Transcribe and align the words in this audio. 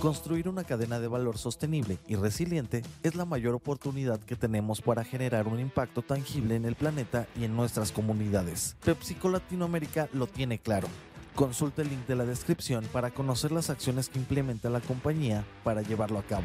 Construir 0.00 0.46
una 0.46 0.64
cadena 0.64 1.00
de 1.00 1.08
valor 1.08 1.38
sostenible 1.38 1.98
y 2.06 2.16
resiliente 2.16 2.82
es 3.02 3.14
la 3.14 3.24
mayor 3.24 3.54
oportunidad 3.54 4.20
que 4.20 4.36
tenemos 4.36 4.82
para 4.82 5.04
generar 5.04 5.48
un 5.48 5.58
impacto 5.58 6.02
tangible 6.02 6.54
en 6.54 6.66
el 6.66 6.74
planeta 6.74 7.26
y 7.34 7.44
en 7.44 7.56
nuestras 7.56 7.92
comunidades. 7.92 8.76
PepsiCo 8.84 9.30
Latinoamérica 9.30 10.08
lo 10.12 10.26
tiene 10.26 10.58
claro. 10.58 10.88
Consulta 11.34 11.80
el 11.82 11.88
link 11.88 12.06
de 12.06 12.14
la 12.14 12.26
descripción 12.26 12.84
para 12.92 13.10
conocer 13.10 13.52
las 13.52 13.70
acciones 13.70 14.10
que 14.10 14.18
implementa 14.18 14.68
la 14.68 14.80
compañía 14.80 15.44
para 15.64 15.80
llevarlo 15.80 16.18
a 16.18 16.22
cabo. 16.22 16.44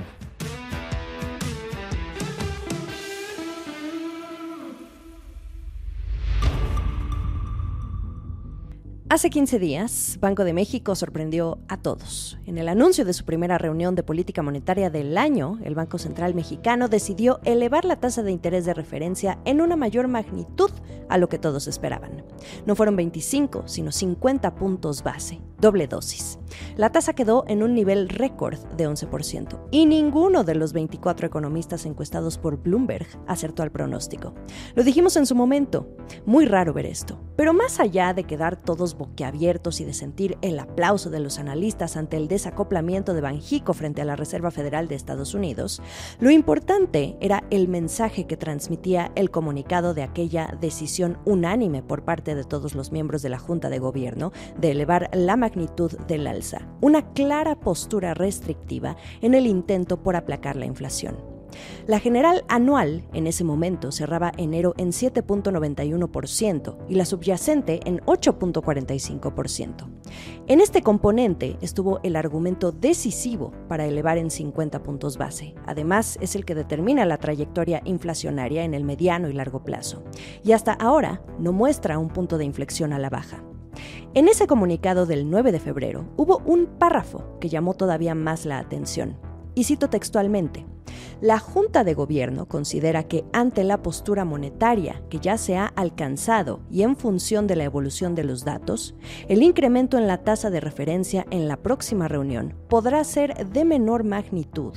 Hace 9.11 9.29
15 9.29 9.59
días, 9.59 10.17
Banco 10.21 10.45
de 10.45 10.53
México 10.53 10.95
sorprendió 10.95 11.59
a 11.67 11.75
todos. 11.75 12.39
En 12.45 12.57
el 12.57 12.69
anuncio 12.69 13.03
de 13.03 13.11
su 13.11 13.25
primera 13.25 13.57
reunión 13.57 13.93
de 13.93 14.03
política 14.03 14.41
monetaria 14.41 14.89
del 14.89 15.17
año, 15.17 15.59
el 15.65 15.75
Banco 15.75 15.97
Central 15.97 16.33
Mexicano 16.33 16.87
decidió 16.87 17.41
elevar 17.43 17.83
la 17.83 17.97
tasa 17.97 18.23
de 18.23 18.31
interés 18.31 18.63
de 18.63 18.73
referencia 18.73 19.37
en 19.43 19.59
una 19.59 19.75
mayor 19.75 20.07
magnitud 20.07 20.71
a 21.09 21.17
lo 21.17 21.27
que 21.27 21.37
todos 21.37 21.67
esperaban. 21.67 22.23
No 22.65 22.77
fueron 22.77 22.95
25, 22.95 23.63
sino 23.65 23.91
50 23.91 24.55
puntos 24.55 25.03
base, 25.03 25.41
doble 25.61 25.87
dosis. 25.87 26.39
La 26.75 26.91
tasa 26.91 27.13
quedó 27.13 27.45
en 27.47 27.63
un 27.63 27.73
nivel 27.73 28.09
récord 28.09 28.57
de 28.75 28.89
11% 28.89 29.67
y 29.71 29.85
ninguno 29.85 30.43
de 30.43 30.55
los 30.55 30.73
24 30.73 31.27
economistas 31.27 31.85
encuestados 31.85 32.37
por 32.37 32.57
Bloomberg 32.57 33.07
acertó 33.27 33.63
al 33.63 33.71
pronóstico. 33.71 34.33
Lo 34.75 34.83
dijimos 34.83 35.15
en 35.15 35.25
su 35.25 35.35
momento, 35.35 35.95
muy 36.25 36.45
raro 36.45 36.73
ver 36.73 36.85
esto, 36.85 37.21
pero 37.35 37.53
más 37.53 37.79
allá 37.79 38.13
de 38.13 38.23
quedar 38.23 38.55
todos 38.55 38.97
boquiabiertos 38.97 39.79
y 39.79 39.85
de 39.85 39.93
sentir 39.93 40.37
el 40.41 40.59
aplauso 40.59 41.09
de 41.09 41.19
los 41.19 41.39
analistas 41.39 41.97
ante 41.97 42.17
el 42.17 42.27
desacoplamiento 42.27 43.13
de 43.13 43.21
Banjico 43.21 43.73
frente 43.73 44.01
a 44.01 44.05
la 44.05 44.15
Reserva 44.15 44.51
Federal 44.51 44.87
de 44.87 44.95
Estados 44.95 45.33
Unidos, 45.33 45.81
lo 46.19 46.31
importante 46.31 47.17
era 47.21 47.43
el 47.49 47.67
mensaje 47.67 48.25
que 48.25 48.37
transmitía 48.37 49.11
el 49.15 49.31
comunicado 49.31 49.93
de 49.93 50.03
aquella 50.03 50.57
decisión 50.59 51.17
unánime 51.25 51.83
por 51.83 52.03
parte 52.03 52.35
de 52.35 52.43
todos 52.43 52.75
los 52.75 52.91
miembros 52.91 53.21
de 53.21 53.29
la 53.29 53.39
Junta 53.39 53.69
de 53.69 53.79
Gobierno 53.79 54.31
de 54.57 54.71
elevar 54.71 55.09
la 55.13 55.37
magnitud 55.51 55.91
del 56.07 56.27
alza, 56.27 56.67
una 56.79 57.13
clara 57.13 57.59
postura 57.59 58.13
restrictiva 58.13 58.95
en 59.21 59.33
el 59.33 59.47
intento 59.47 60.01
por 60.01 60.15
aplacar 60.15 60.55
la 60.55 60.65
inflación. 60.65 61.17
La 61.85 61.99
general 61.99 62.45
anual 62.47 63.03
en 63.11 63.27
ese 63.27 63.43
momento 63.43 63.91
cerraba 63.91 64.31
enero 64.37 64.73
en 64.77 64.91
7.91% 64.91 66.77
y 66.87 66.95
la 66.95 67.03
subyacente 67.03 67.81
en 67.83 67.99
8.45%. 68.05 69.89
En 70.47 70.61
este 70.61 70.81
componente 70.81 71.57
estuvo 71.59 71.99
el 72.03 72.15
argumento 72.15 72.71
decisivo 72.71 73.51
para 73.67 73.85
elevar 73.85 74.17
en 74.17 74.31
50 74.31 74.81
puntos 74.81 75.17
base. 75.17 75.53
Además, 75.65 76.17
es 76.21 76.37
el 76.37 76.45
que 76.45 76.55
determina 76.55 77.03
la 77.05 77.17
trayectoria 77.17 77.81
inflacionaria 77.83 78.63
en 78.63 78.73
el 78.73 78.85
mediano 78.85 79.27
y 79.27 79.33
largo 79.33 79.65
plazo. 79.65 80.05
Y 80.45 80.53
hasta 80.53 80.71
ahora 80.71 81.21
no 81.37 81.51
muestra 81.51 81.99
un 81.99 82.07
punto 82.07 82.37
de 82.37 82.45
inflexión 82.45 82.93
a 82.93 82.99
la 82.99 83.09
baja. 83.09 83.43
En 84.13 84.27
ese 84.27 84.47
comunicado 84.47 85.05
del 85.05 85.29
9 85.29 85.51
de 85.51 85.59
febrero 85.59 86.05
hubo 86.17 86.39
un 86.45 86.65
párrafo 86.65 87.37
que 87.39 87.49
llamó 87.49 87.73
todavía 87.73 88.15
más 88.15 88.45
la 88.45 88.59
atención. 88.59 89.17
Y 89.55 89.65
cito 89.65 89.89
textualmente, 89.89 90.65
la 91.21 91.39
Junta 91.39 91.83
de 91.83 91.93
Gobierno 91.93 92.47
considera 92.47 93.03
que 93.03 93.25
ante 93.33 93.63
la 93.63 93.81
postura 93.81 94.25
monetaria 94.25 95.03
que 95.09 95.19
ya 95.19 95.37
se 95.37 95.57
ha 95.57 95.67
alcanzado 95.67 96.61
y 96.69 96.83
en 96.83 96.95
función 96.95 97.47
de 97.47 97.55
la 97.55 97.63
evolución 97.63 98.15
de 98.15 98.23
los 98.23 98.43
datos, 98.43 98.95
el 99.27 99.43
incremento 99.43 99.97
en 99.97 100.07
la 100.07 100.23
tasa 100.23 100.49
de 100.49 100.59
referencia 100.59 101.25
en 101.29 101.47
la 101.47 101.57
próxima 101.57 102.07
reunión 102.07 102.55
podrá 102.69 103.03
ser 103.03 103.47
de 103.47 103.65
menor 103.65 104.03
magnitud. 104.03 104.73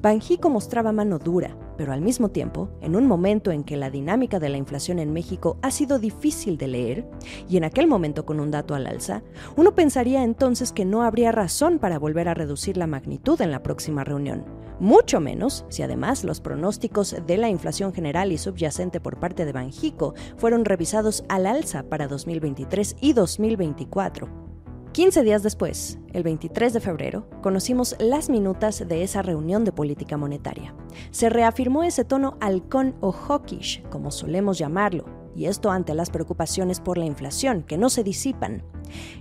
Banjico 0.00 0.50
mostraba 0.50 0.92
mano 0.92 1.18
dura, 1.18 1.56
pero 1.76 1.92
al 1.92 2.00
mismo 2.00 2.30
tiempo, 2.30 2.70
en 2.80 2.96
un 2.96 3.06
momento 3.06 3.50
en 3.50 3.64
que 3.64 3.76
la 3.76 3.90
dinámica 3.90 4.38
de 4.38 4.48
la 4.48 4.56
inflación 4.56 4.98
en 4.98 5.12
México 5.12 5.58
ha 5.62 5.70
sido 5.70 5.98
difícil 5.98 6.56
de 6.56 6.68
leer, 6.68 7.08
y 7.48 7.56
en 7.56 7.64
aquel 7.64 7.86
momento 7.86 8.24
con 8.24 8.40
un 8.40 8.50
dato 8.50 8.74
al 8.74 8.86
alza, 8.86 9.22
uno 9.56 9.74
pensaría 9.74 10.22
entonces 10.22 10.72
que 10.72 10.84
no 10.84 11.02
habría 11.02 11.32
razón 11.32 11.78
para 11.78 11.98
volver 11.98 12.28
a 12.28 12.34
reducir 12.34 12.76
la 12.76 12.86
magnitud 12.86 13.40
en 13.40 13.50
la 13.50 13.62
próxima 13.62 14.04
reunión. 14.04 14.44
Mucho 14.80 15.20
menos 15.20 15.64
si 15.68 15.82
además 15.82 16.24
los 16.24 16.40
pronósticos 16.40 17.16
de 17.26 17.36
la 17.36 17.48
inflación 17.48 17.92
general 17.92 18.32
y 18.32 18.38
subyacente 18.38 19.00
por 19.00 19.18
parte 19.18 19.44
de 19.44 19.52
Banjico 19.52 20.14
fueron 20.36 20.64
revisados 20.64 21.24
al 21.28 21.46
alza 21.46 21.84
para 21.84 22.08
2023 22.08 22.96
y 23.00 23.12
2024. 23.12 24.53
15 24.94 25.24
días 25.24 25.42
después, 25.42 25.98
el 26.12 26.22
23 26.22 26.72
de 26.72 26.78
febrero, 26.78 27.26
conocimos 27.42 27.96
las 27.98 28.30
minutas 28.30 28.86
de 28.86 29.02
esa 29.02 29.22
reunión 29.22 29.64
de 29.64 29.72
política 29.72 30.16
monetaria. 30.16 30.72
Se 31.10 31.28
reafirmó 31.28 31.82
ese 31.82 32.04
tono 32.04 32.36
halcón 32.40 32.94
o 33.00 33.10
hawkish, 33.10 33.82
como 33.90 34.12
solemos 34.12 34.56
llamarlo, 34.56 35.04
y 35.34 35.46
esto 35.46 35.72
ante 35.72 35.96
las 35.96 36.10
preocupaciones 36.10 36.78
por 36.78 36.96
la 36.96 37.06
inflación, 37.06 37.64
que 37.64 37.76
no 37.76 37.90
se 37.90 38.04
disipan. 38.04 38.62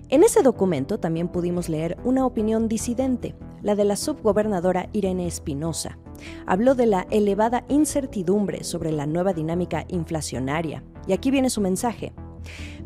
En 0.09 0.21
ese 0.21 0.43
documento 0.43 0.99
también 0.99 1.27
pudimos 1.27 1.69
leer 1.69 1.97
una 2.03 2.23
opinión 2.27 2.67
disidente, 2.67 3.33
la 3.63 3.73
de 3.73 3.85
la 3.85 3.95
subgobernadora 3.95 4.89
Irene 4.93 5.25
Espinosa. 5.25 5.97
Habló 6.45 6.75
de 6.75 6.85
la 6.85 7.07
elevada 7.09 7.65
incertidumbre 7.67 8.63
sobre 8.63 8.91
la 8.91 9.07
nueva 9.07 9.33
dinámica 9.33 9.85
inflacionaria, 9.87 10.83
y 11.07 11.13
aquí 11.13 11.31
viene 11.31 11.49
su 11.49 11.61
mensaje 11.61 12.13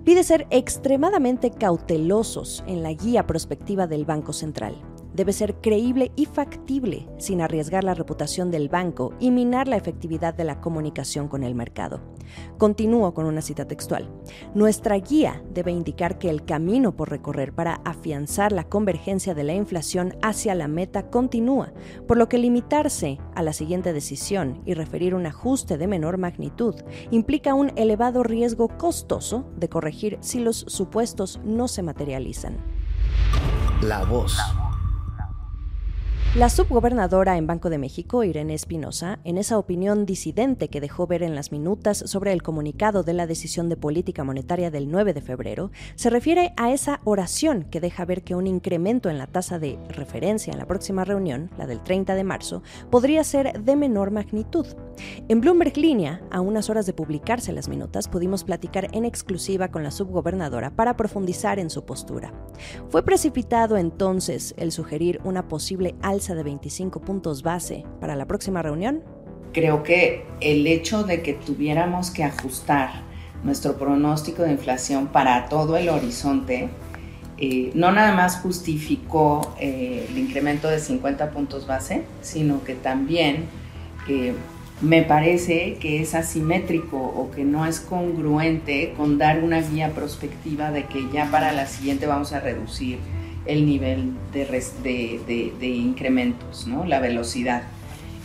pide 0.07 0.23
ser 0.23 0.47
extremadamente 0.51 1.51
cautelosos 1.51 2.63
en 2.65 2.81
la 2.81 2.93
guía 2.93 3.27
prospectiva 3.27 3.87
del 3.87 4.05
Banco 4.05 4.31
Central. 4.31 4.73
Debe 5.17 5.33
ser 5.33 5.55
creíble 5.55 6.11
y 6.15 6.27
factible 6.27 7.07
sin 7.17 7.41
arriesgar 7.41 7.83
la 7.83 7.95
reputación 7.95 8.51
del 8.51 8.69
banco 8.69 9.15
y 9.19 9.31
minar 9.31 9.67
la 9.67 9.75
efectividad 9.75 10.35
de 10.35 10.43
la 10.43 10.61
comunicación 10.61 11.27
con 11.27 11.43
el 11.43 11.55
mercado. 11.55 12.01
Continúo 12.59 13.15
con 13.15 13.25
una 13.25 13.41
cita 13.41 13.65
textual. 13.65 14.07
Nuestra 14.53 14.95
guía 14.97 15.41
debe 15.51 15.71
indicar 15.71 16.19
que 16.19 16.29
el 16.29 16.45
camino 16.45 16.95
por 16.95 17.09
recorrer 17.09 17.51
para 17.51 17.81
afianzar 17.83 18.51
la 18.51 18.65
convergencia 18.65 19.33
de 19.33 19.43
la 19.43 19.55
inflación 19.55 20.15
hacia 20.21 20.53
la 20.53 20.67
meta 20.67 21.09
continúa, 21.09 21.73
por 22.07 22.17
lo 22.17 22.29
que 22.29 22.37
limitarse 22.37 23.17
a 23.33 23.41
la 23.41 23.53
siguiente 23.53 23.93
decisión 23.93 24.61
y 24.65 24.75
referir 24.75 25.15
un 25.15 25.25
ajuste 25.25 25.79
de 25.79 25.87
menor 25.87 26.19
magnitud 26.19 26.75
implica 27.09 27.55
un 27.55 27.71
elevado 27.75 28.21
riesgo 28.21 28.67
costoso 28.67 29.49
de 29.57 29.67
corregir 29.67 30.19
si 30.21 30.39
los 30.41 30.57
supuestos 30.67 31.39
no 31.43 31.67
se 31.67 31.81
materializan. 31.81 32.57
La 33.81 34.03
voz. 34.03 34.37
La 36.35 36.49
subgobernadora 36.49 37.37
en 37.37 37.47
Banco 37.47 37.71
de 37.71 37.79
México, 37.79 38.23
Irene 38.23 38.53
Espinosa, 38.53 39.17
en 39.23 39.39
esa 39.39 39.57
opinión 39.57 40.05
disidente 40.05 40.67
que 40.67 40.81
dejó 40.81 41.07
ver 41.07 41.23
en 41.23 41.33
las 41.33 41.51
minutas 41.51 41.97
sobre 42.05 42.31
el 42.31 42.43
comunicado 42.43 43.01
de 43.01 43.13
la 43.13 43.25
decisión 43.25 43.69
de 43.69 43.77
política 43.77 44.23
monetaria 44.23 44.69
del 44.69 44.91
9 44.91 45.13
de 45.13 45.21
febrero, 45.21 45.71
se 45.95 46.11
refiere 46.11 46.53
a 46.57 46.71
esa 46.71 46.99
oración 47.05 47.63
que 47.63 47.79
deja 47.79 48.05
ver 48.05 48.23
que 48.23 48.35
un 48.35 48.45
incremento 48.45 49.09
en 49.09 49.17
la 49.17 49.25
tasa 49.25 49.57
de 49.57 49.79
referencia 49.89 50.51
en 50.51 50.59
la 50.59 50.67
próxima 50.67 51.05
reunión, 51.05 51.49
la 51.57 51.65
del 51.65 51.81
30 51.81 52.13
de 52.13 52.23
marzo, 52.23 52.61
podría 52.91 53.23
ser 53.23 53.63
de 53.63 53.75
menor 53.75 54.11
magnitud. 54.11 54.67
En 55.29 55.41
Bloomberg 55.41 55.77
Línea, 55.77 56.21
a 56.29 56.41
unas 56.41 56.69
horas 56.69 56.85
de 56.85 56.93
publicarse 56.93 57.51
las 57.51 57.67
minutas, 57.67 58.07
pudimos 58.07 58.43
platicar 58.43 58.89
en 58.91 59.05
exclusiva 59.05 59.69
con 59.69 59.83
la 59.83 59.91
subgobernadora 59.91 60.71
para 60.75 60.97
profundizar 60.97 61.57
en 61.57 61.69
su 61.69 61.83
postura. 61.85 62.33
Fue 62.89 63.03
precipitado 63.03 63.77
entonces 63.77 64.53
el 64.57 64.71
sugerir 64.71 65.19
una 65.23 65.47
posible 65.47 65.95
alza 66.17 66.33
de 66.33 66.43
25 66.43 66.99
puntos 67.01 67.43
base 67.43 67.85
para 68.01 68.15
la 68.15 68.25
próxima 68.25 68.63
reunión? 68.63 69.03
Creo 69.53 69.83
que 69.83 70.25
el 70.41 70.65
hecho 70.65 71.03
de 71.03 71.21
que 71.21 71.33
tuviéramos 71.33 72.09
que 72.11 72.23
ajustar 72.23 73.03
nuestro 73.43 73.77
pronóstico 73.77 74.41
de 74.41 74.51
inflación 74.51 75.07
para 75.07 75.47
todo 75.47 75.77
el 75.77 75.89
horizonte, 75.89 76.69
eh, 77.37 77.71
no 77.75 77.91
nada 77.91 78.15
más 78.15 78.39
justificó 78.39 79.55
eh, 79.59 80.07
el 80.09 80.17
incremento 80.17 80.67
de 80.67 80.79
50 80.79 81.29
puntos 81.31 81.67
base, 81.67 82.03
sino 82.21 82.63
que 82.63 82.73
también 82.73 83.45
eh, 84.07 84.33
me 84.81 85.03
parece 85.03 85.77
que 85.79 86.01
es 86.01 86.15
asimétrico 86.15 86.97
o 86.97 87.29
que 87.29 87.43
no 87.43 87.65
es 87.67 87.79
congruente 87.79 88.93
con 88.97 89.19
dar 89.19 89.43
una 89.43 89.61
guía 89.61 89.91
prospectiva 89.93 90.71
de 90.71 90.85
que 90.85 91.07
ya 91.13 91.29
para 91.29 91.51
la 91.51 91.67
siguiente 91.67 92.07
vamos 92.07 92.33
a 92.33 92.39
reducir 92.39 92.97
el 93.47 93.65
nivel 93.65 94.13
de, 94.33 95.53
de, 95.59 95.67
incrementos, 95.67 96.67
la 96.85 96.99
velocidad. 96.99 97.63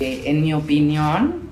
Eh, 0.01 0.23
en 0.27 0.43
mi 0.43 0.53
opinión, 0.53 1.49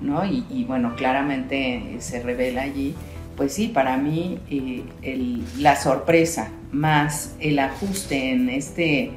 y, 0.50 0.64
bueno, 0.64 0.96
claramente 0.96 1.96
se 2.00 2.22
revela 2.22 2.62
allí, 2.62 2.94
pues 3.36 3.54
sí, 3.54 3.68
para 3.68 3.96
mí 3.96 4.38
eh, 4.50 5.42
la 5.58 5.76
sorpresa 5.76 6.50
más 6.72 7.36
el 7.40 7.58
ajuste 7.58 8.32
en 8.32 8.48
este, 8.48 9.12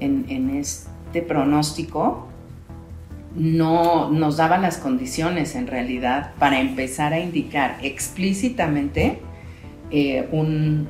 en, 0.00 0.50
este 0.56 1.22
pronóstico 1.22 2.28
no 3.34 4.10
nos 4.10 4.38
daba 4.38 4.56
las 4.58 4.78
condiciones 4.78 5.54
en 5.56 5.66
realidad 5.66 6.32
para 6.38 6.60
empezar 6.60 7.12
a 7.12 7.20
indicar 7.20 7.76
explícitamente 7.82 9.18
eh, 9.90 10.28
un, 10.32 10.88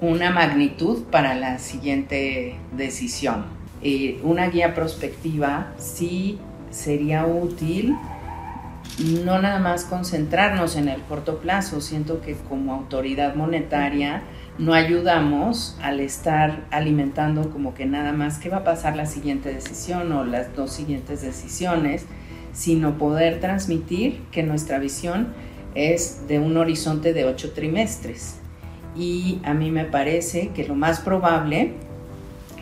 una 0.00 0.30
magnitud 0.30 1.04
para 1.04 1.34
la 1.34 1.58
siguiente 1.58 2.56
decisión. 2.76 3.44
eh, 3.82 4.20
una 4.22 4.48
guía 4.48 4.74
prospectiva 4.74 5.72
sí 5.78 6.38
sería 6.70 7.26
útil 7.26 7.94
no 8.98 9.40
nada 9.40 9.58
más 9.58 9.84
concentrarnos 9.84 10.76
en 10.76 10.88
el 10.88 11.02
corto 11.02 11.38
plazo, 11.38 11.80
siento 11.80 12.22
que 12.22 12.34
como 12.48 12.72
autoridad 12.72 13.34
monetaria 13.34 14.22
no 14.58 14.72
ayudamos 14.72 15.76
al 15.82 16.00
estar 16.00 16.64
alimentando 16.70 17.50
como 17.50 17.74
que 17.74 17.84
nada 17.84 18.12
más 18.12 18.38
qué 18.38 18.48
va 18.48 18.58
a 18.58 18.64
pasar 18.64 18.96
la 18.96 19.04
siguiente 19.04 19.52
decisión 19.52 20.12
o 20.12 20.24
las 20.24 20.56
dos 20.56 20.72
siguientes 20.72 21.20
decisiones, 21.20 22.06
sino 22.54 22.96
poder 22.96 23.38
transmitir 23.40 24.22
que 24.30 24.42
nuestra 24.42 24.78
visión 24.78 25.34
es 25.74 26.26
de 26.26 26.38
un 26.38 26.56
horizonte 26.56 27.12
de 27.12 27.26
ocho 27.26 27.52
trimestres. 27.52 28.40
Y 28.96 29.40
a 29.44 29.52
mí 29.52 29.70
me 29.70 29.84
parece 29.84 30.48
que 30.48 30.66
lo 30.66 30.74
más 30.74 31.00
probable 31.00 31.74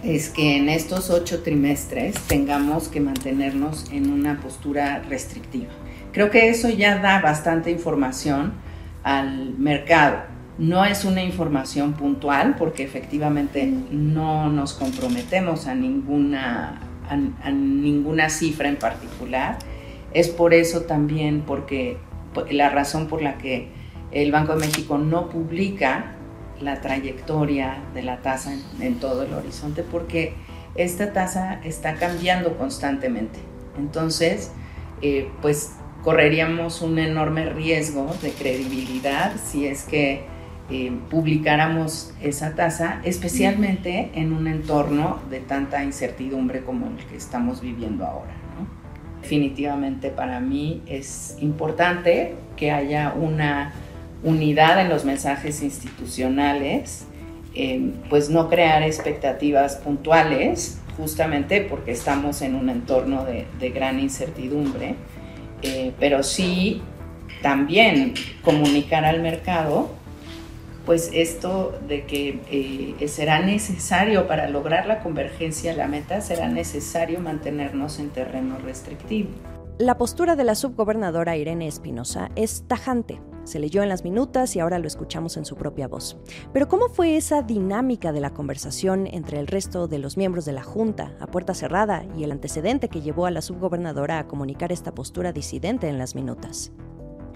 es 0.03 0.29
que 0.29 0.57
en 0.57 0.69
estos 0.69 1.11
ocho 1.11 1.43
trimestres 1.43 2.15
tengamos 2.27 2.89
que 2.89 3.01
mantenernos 3.01 3.87
en 3.91 4.11
una 4.11 4.41
postura 4.41 5.03
restrictiva. 5.09 5.71
Creo 6.13 6.31
que 6.31 6.49
eso 6.49 6.69
ya 6.69 6.99
da 6.99 7.21
bastante 7.21 7.71
información 7.71 8.53
al 9.03 9.57
mercado. 9.59 10.19
No 10.59 10.85
es 10.85 11.05
una 11.05 11.23
información 11.23 11.95
puntual 11.95 12.55
porque 12.57 12.85
efectivamente 12.85 13.67
no 13.91 14.49
nos 14.51 14.75
comprometemos 14.75 15.67
a 15.67 15.75
ninguna, 15.75 16.81
a, 17.09 17.51
ninguna 17.51 18.29
cifra 18.29 18.69
en 18.69 18.77
particular. 18.77 19.59
Es 20.13 20.29
por 20.29 20.55
eso 20.55 20.83
también 20.83 21.43
porque 21.47 21.97
la 22.51 22.69
razón 22.69 23.09
por 23.09 23.23
la 23.23 23.39
que 23.39 23.69
el 24.13 24.31
Banco 24.31 24.55
de 24.55 24.67
México 24.67 24.99
no 24.99 25.29
publica 25.29 26.15
la 26.61 26.81
trayectoria 26.81 27.79
de 27.95 28.03
la 28.03 28.19
tasa 28.19 28.55
en, 28.81 28.95
todo 29.01 29.23
el 29.23 29.33
horizonte 29.33 29.83
porque 29.83 30.35
esta 30.75 31.13
tasa 31.13 31.61
está 31.65 31.95
cambiando 31.95 32.57
constantemente. 32.57 33.39
Entonces, 33.79 34.53
eh, 35.03 35.29
pues 35.43 35.73
correríamos 36.03 36.83
un 36.83 36.99
enorme 36.99 37.47
riesgo 37.47 38.15
de 38.23 38.31
credibilidad 38.31 39.33
si 39.43 39.67
es 39.67 39.85
que 39.85 40.25
eh, 40.71 40.93
publicáramos 41.11 42.15
esa 42.23 42.55
tasa, 42.55 43.01
especialmente 43.05 44.11
en 44.15 44.33
un 44.33 44.47
entorno 44.47 45.21
de 45.29 45.41
tanta 45.41 45.85
incertidumbre 45.85 46.63
como 46.63 46.87
el 46.87 47.05
que 47.05 47.17
estamos 47.17 47.61
viviendo 47.61 48.07
ahora. 48.07 48.33
Definitivamente 49.21 50.11
para 50.11 50.41
mí 50.41 50.83
es 50.87 51.37
importante 51.41 52.35
que 52.57 52.71
haya 52.71 53.13
una 53.15 53.73
unidad 54.25 54.81
en 54.81 54.89
los 54.89 55.05
mensajes 55.05 55.63
institucionales, 55.63 57.07
eh, 57.55 57.93
pues 58.11 58.31
no 58.31 58.49
crear 58.49 58.83
expectativas 58.83 59.77
puntuales, 59.77 60.79
justamente 60.97 61.61
porque 61.61 61.93
estamos 61.93 62.43
en 62.43 62.55
un 62.55 62.69
entorno 62.69 63.25
de, 63.25 63.71
gran 63.71 64.01
incertidumbre 64.01 64.97
eh, 65.63 65.95
pero 65.99 66.23
sí 66.23 66.83
también 67.43 68.13
comunicar 68.43 69.07
al 69.07 69.23
mercado, 69.23 69.89
pues 70.85 71.11
esto 71.15 71.79
de 71.89 72.05
que 72.05 72.41
eh, 72.51 73.09
será 73.09 73.41
necesario 73.41 74.29
para 74.29 74.49
lograr 74.49 74.87
la 74.87 75.01
convergencia 75.01 75.73
a 75.73 75.75
la 75.75 75.89
meta, 75.89 76.21
será 76.21 76.49
necesario 76.49 77.21
mantenernos 77.21 77.99
en 77.99 78.11
terreno 78.11 78.59
restrictivo. 78.59 79.31
La 79.79 79.97
postura 79.97 80.37
de 80.37 80.45
la 80.45 80.55
subgobernadora 80.55 81.37
Irene 81.37 81.67
Espinosa 81.67 82.31
es 82.37 82.65
tajante. 82.69 83.21
Se 83.45 83.59
leyó 83.59 83.83
en 83.83 83.89
las 83.89 84.05
minutas 84.05 84.57
y 84.57 84.61
ahora 84.61 84.79
lo 84.79 84.87
escuchamos 84.87 85.37
en 85.37 85.45
su 85.45 85.57
propia 85.57 85.87
voz. 85.87 86.17
Pero 86.53 86.69
¿cómo 86.69 86.89
fue 86.89 87.17
esa 87.17 87.43
dinámica 87.43 88.13
de 88.13 88.21
la 88.21 88.31
conversación 88.31 89.07
entre 89.07 89.39
el 89.39 89.47
resto 89.47 89.87
de 89.87 89.99
los 89.99 90.17
miembros 90.17 90.45
de 90.45 90.53
la 90.53 90.63
Junta 90.63 91.15
a 91.21 91.27
puerta 91.27 91.55
cerrada 91.55 92.05
y 92.17 92.25
el 92.25 92.33
antecedente 92.33 92.89
que 92.89 93.03
llevó 93.03 93.27
a 93.27 93.31
la 93.31 93.43
subgobernadora 93.43 94.19
a 94.19 94.27
comunicar 94.27 94.73
esta 94.73 94.95
postura 94.95 95.33
disidente 95.33 95.89
en 95.89 95.99
las 95.99 96.15
minutas? 96.15 96.73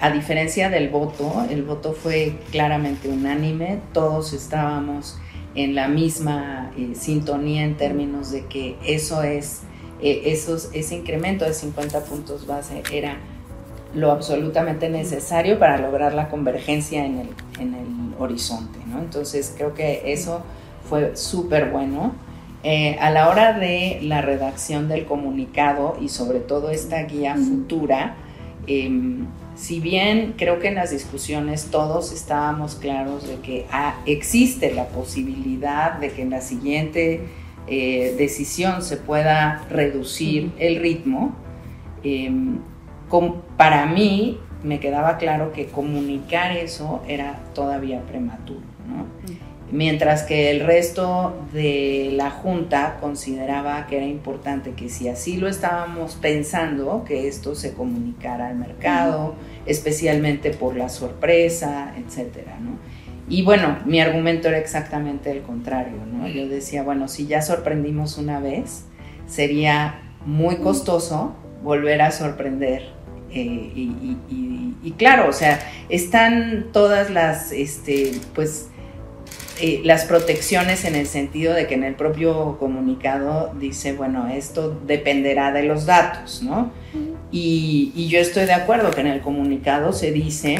A 0.01 0.11
diferencia 0.11 0.71
del 0.71 0.91
voto, 0.91 1.45
el 1.51 1.65
voto 1.65 1.93
fue 1.93 2.39
claramente 2.53 3.09
unánime, 3.09 3.81
todos 3.93 4.33
estábamos 4.33 5.19
en 5.55 5.75
la 5.75 5.89
misma 5.89 6.71
eh, 6.77 6.95
sintonía 6.95 7.65
en 7.65 7.77
términos 7.77 8.31
de 8.31 8.47
que 8.47 8.77
eso 8.87 9.23
es, 9.23 9.63
eh, 10.01 10.23
esos, 10.27 10.71
ese 10.73 10.95
incremento 10.95 11.45
de 11.45 11.53
50 11.53 12.05
puntos 12.05 12.47
base 12.47 12.83
era 12.93 13.19
lo 13.95 14.11
absolutamente 14.13 14.89
necesario 14.89 15.59
para 15.59 15.79
lograr 15.79 16.15
la 16.15 16.29
convergencia 16.29 17.05
en 17.05 17.19
el, 17.19 17.29
en 17.59 17.75
el 17.75 18.15
horizonte. 18.19 18.79
¿no? 18.87 18.99
Entonces 18.99 19.55
creo 19.57 19.75
que 19.75 20.13
eso 20.13 20.43
fue 20.89 21.17
súper 21.17 21.71
bueno. 21.71 22.13
Eh, 22.65 22.97
a 23.01 23.11
la 23.11 23.29
hora 23.29 23.57
de 23.59 24.01
la 24.03 24.21
redacción 24.21 24.89
del 24.89 25.05
comunicado 25.05 25.97
y 26.01 26.09
sobre 26.09 26.41
todo 26.41 26.71
esta 26.71 27.05
guía 27.05 27.37
futura, 27.37 28.17
em, 28.67 29.27
si 29.55 29.79
bien 29.79 30.35
creo 30.37 30.59
que 30.59 30.69
en 30.69 30.75
las 30.75 30.91
discusiones 30.91 31.67
todos 31.71 32.13
estábamos 32.13 32.75
claros 32.75 33.29
de 33.29 33.37
que 33.37 33.67
ah, 33.71 33.95
existe 34.07 34.75
la 34.75 34.89
posibilidad 34.89 35.99
de 35.99 36.11
que 36.11 36.23
en 36.23 36.31
la 36.31 36.41
siguiente 36.41 37.29
eh, 37.69 38.15
decisión 38.19 38.83
se 38.83 38.97
pueda 38.97 39.65
reducir 39.71 40.51
el 40.59 40.81
ritmo, 40.81 41.37
em, 43.13 43.33
para 43.57 43.87
mí 43.87 44.39
me 44.63 44.81
quedaba 44.81 45.19
claro 45.19 45.53
que 45.53 45.67
comunicar 45.67 46.57
eso 46.57 47.03
era 47.07 47.41
todavía 47.55 48.03
prematuro, 48.03 48.61
Mientras 49.71 50.23
que 50.23 50.51
el 50.51 50.61
resto 50.61 51.47
de 51.53 52.09
la 52.15 52.31
Junta 52.31 52.97
consideraba 53.03 53.87
que 53.87 53.99
era 53.99 54.07
importante 54.07 54.73
que 54.73 54.89
si 54.89 55.09
así 55.09 55.37
lo 55.37 55.47
estábamos 55.47 56.15
pensando, 56.15 57.05
que 57.07 57.29
esto 57.29 57.55
se 57.55 57.75
comunicara 57.75 58.49
al 58.49 58.57
mercado, 58.57 59.35
especialmente 59.67 60.53
por 60.53 60.75
la 60.75 60.89
sorpresa, 60.89 61.93
etcétera, 61.99 62.57
Y 63.29 63.43
bueno, 63.43 63.77
mi 63.85 64.01
argumento 64.01 64.49
era 64.49 64.57
exactamente 64.57 65.31
el 65.31 65.43
contrario, 65.43 65.99
¿no? 66.11 66.27
Yo 66.27 66.49
decía, 66.49 66.83
bueno, 66.83 67.07
si 67.07 67.27
ya 67.27 67.43
sorprendimos 67.43 68.17
una 68.17 68.41
vez, 68.41 68.85
sería 69.27 70.01
muy 70.25 70.57
costoso 70.57 71.35
volver 71.63 72.01
a 72.01 72.11
sorprender 72.11 72.98
eh, 73.31 74.75
y, 74.83 74.93
claro, 74.97 75.29
o 75.29 75.33
sea, 75.33 75.61
están 75.89 76.67
todas 76.73 77.11
las, 77.11 77.53
este, 77.53 78.13
pues, 78.35 78.69
eh, 79.61 79.81
las 79.85 80.05
protecciones 80.05 80.85
en 80.85 80.95
el 80.95 81.07
sentido 81.07 81.53
de 81.53 81.67
que 81.67 81.75
en 81.75 81.85
el 81.85 81.95
propio 81.95 82.57
comunicado 82.59 83.53
dice, 83.59 83.93
bueno, 83.93 84.29
esto 84.29 84.81
dependerá 84.87 85.53
de 85.53 85.65
los 85.65 85.85
datos, 85.85 86.43
¿no? 86.43 86.71
Y, 87.31 88.09
yo 88.09 88.21
estoy 88.21 88.47
de 88.47 88.55
acuerdo 88.55 88.91
que 88.91 89.01
en 89.01 89.09
el 89.09 89.21
comunicado 89.21 89.93
se 89.93 90.13
dice 90.13 90.57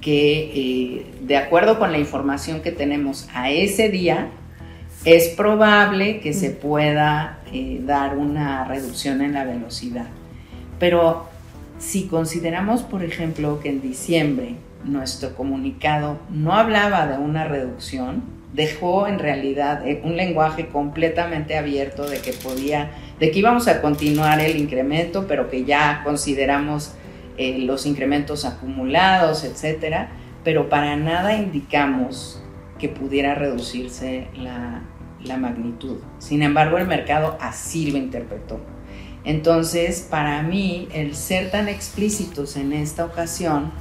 que 0.00 0.50
eh, 0.54 1.06
de 1.22 1.36
acuerdo 1.36 1.78
con 1.78 1.90
la 1.92 1.98
información 1.98 2.60
que 2.60 2.72
tenemos 2.72 3.28
a 3.34 3.50
ese 3.50 3.88
día, 3.88 4.28
es 5.04 5.28
probable 5.28 6.20
que 6.20 6.32
se 6.32 6.50
pueda 6.50 7.38
dar 7.80 8.16
una 8.16 8.64
reducción 8.64 9.22
en 9.22 9.32
la 9.32 9.44
velocidad. 9.44 10.08
Pero 10.78 11.28
si 11.78 12.06
consideramos, 12.06 12.82
por 12.82 13.04
ejemplo, 13.04 13.60
que 13.60 13.68
en 13.68 13.82
diciembre 13.82 14.56
nuestro 14.84 15.34
comunicado 15.34 16.18
no 16.30 16.54
hablaba 16.54 17.06
de 17.06 17.18
una 17.18 17.44
reducción, 17.44 18.22
dejó 18.52 19.06
en 19.06 19.18
realidad 19.18 19.86
eh, 19.86 20.00
un 20.04 20.16
lenguaje 20.16 20.68
completamente 20.68 21.58
abierto 21.58 22.08
de 22.08 22.20
que 22.20 22.32
podía, 22.32 22.90
de 23.20 23.30
que 23.30 23.40
íbamos 23.40 23.68
a 23.68 23.82
continuar 23.82 24.40
el 24.40 24.56
incremento, 24.56 25.26
pero 25.26 25.50
que 25.50 25.64
ya 25.64 26.00
consideramos 26.04 26.94
eh, 27.36 27.58
los 27.58 27.84
incrementos 27.84 28.44
acumulados, 28.44 29.44
etcétera, 29.44 30.08
pero 30.44 30.68
para 30.68 30.96
nada 30.96 31.34
indicamos 31.34 32.42
que 32.78 32.88
pudiera 32.88 33.34
reducirse 33.34 34.28
la 34.34 35.36
magnitud. 35.36 35.98
Sin 36.18 36.42
embargo, 36.42 36.78
el 36.78 36.86
mercado 36.86 37.36
así 37.40 37.90
lo 37.90 37.98
interpretó. 37.98 38.60
Entonces, 39.26 40.06
para 40.08 40.40
mí, 40.42 40.88
el 40.94 41.16
ser 41.16 41.50
tan 41.50 41.68
explícitos 41.68 42.56
en 42.56 42.72
esta 42.72 43.04
ocasión, 43.04 43.72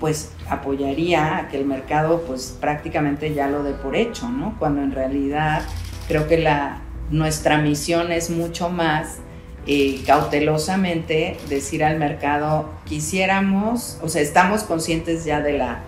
pues 0.00 0.32
apoyaría 0.48 1.36
a 1.36 1.48
que 1.48 1.58
el 1.58 1.66
mercado 1.66 2.22
pues 2.26 2.56
prácticamente 2.58 3.34
ya 3.34 3.48
lo 3.48 3.62
dé 3.62 3.74
por 3.74 3.94
hecho, 3.94 4.30
¿no? 4.30 4.56
Cuando 4.58 4.82
en 4.82 4.92
realidad 4.92 5.62
creo 6.08 6.26
que 6.26 6.38
la, 6.38 6.80
nuestra 7.10 7.58
misión 7.58 8.12
es 8.12 8.30
mucho 8.30 8.70
más 8.70 9.18
eh, 9.66 10.02
cautelosamente 10.06 11.36
decir 11.50 11.84
al 11.84 11.98
mercado, 11.98 12.70
quisiéramos, 12.86 13.98
o 14.02 14.08
sea, 14.08 14.22
estamos 14.22 14.62
conscientes 14.62 15.26
ya 15.26 15.42
de 15.42 15.58
la, 15.58 15.80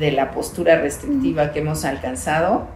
de 0.00 0.10
la 0.10 0.32
postura 0.32 0.80
restrictiva 0.80 1.52
que 1.52 1.60
hemos 1.60 1.84
alcanzado 1.84 2.66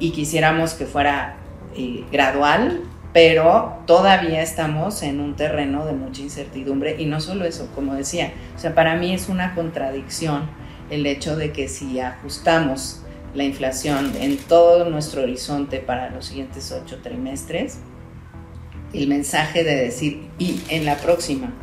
y 0.00 0.10
quisiéramos 0.10 0.74
que 0.74 0.86
fuera 0.86 1.36
eh, 1.76 2.04
gradual, 2.10 2.82
pero 3.16 3.78
todavía 3.86 4.42
estamos 4.42 5.02
en 5.02 5.20
un 5.20 5.36
terreno 5.36 5.86
de 5.86 5.94
mucha 5.94 6.20
incertidumbre 6.20 6.96
y 6.98 7.06
no 7.06 7.18
solo 7.22 7.46
eso, 7.46 7.66
como 7.74 7.94
decía, 7.94 8.34
o 8.54 8.58
sea, 8.58 8.74
para 8.74 8.94
mí 8.96 9.14
es 9.14 9.30
una 9.30 9.54
contradicción 9.54 10.42
el 10.90 11.06
hecho 11.06 11.34
de 11.34 11.50
que 11.50 11.66
si 11.68 11.98
ajustamos 11.98 13.00
la 13.32 13.44
inflación 13.44 14.12
en 14.20 14.36
todo 14.36 14.90
nuestro 14.90 15.22
horizonte 15.22 15.78
para 15.78 16.10
los 16.10 16.26
siguientes 16.26 16.70
ocho 16.70 16.98
trimestres, 17.02 17.78
el 18.92 19.08
mensaje 19.08 19.64
de 19.64 19.76
decir, 19.76 20.28
y 20.38 20.60
en 20.68 20.84
la 20.84 20.98
próxima, 20.98 21.54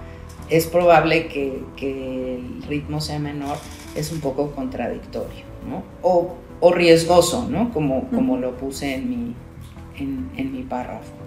es 0.49 0.65
probable 0.65 1.27
que, 1.27 1.61
el 1.79 2.63
ritmo 2.63 2.99
sea 2.99 3.19
menor, 3.19 3.57
es 3.93 4.11
un 4.11 4.21
poco 4.21 4.53
contradictorio, 4.53 5.45
¿no? 5.69 5.83
O, 6.01 6.35
riesgoso, 6.73 7.47
¿no? 7.47 7.71
Como, 7.71 8.09
como 8.09 8.37
lo 8.37 8.57
puse 8.57 8.95
en 8.95 9.07
mi, 9.07 9.35
en 9.99 10.51
mi 10.51 10.63
párrafo. 10.63 11.22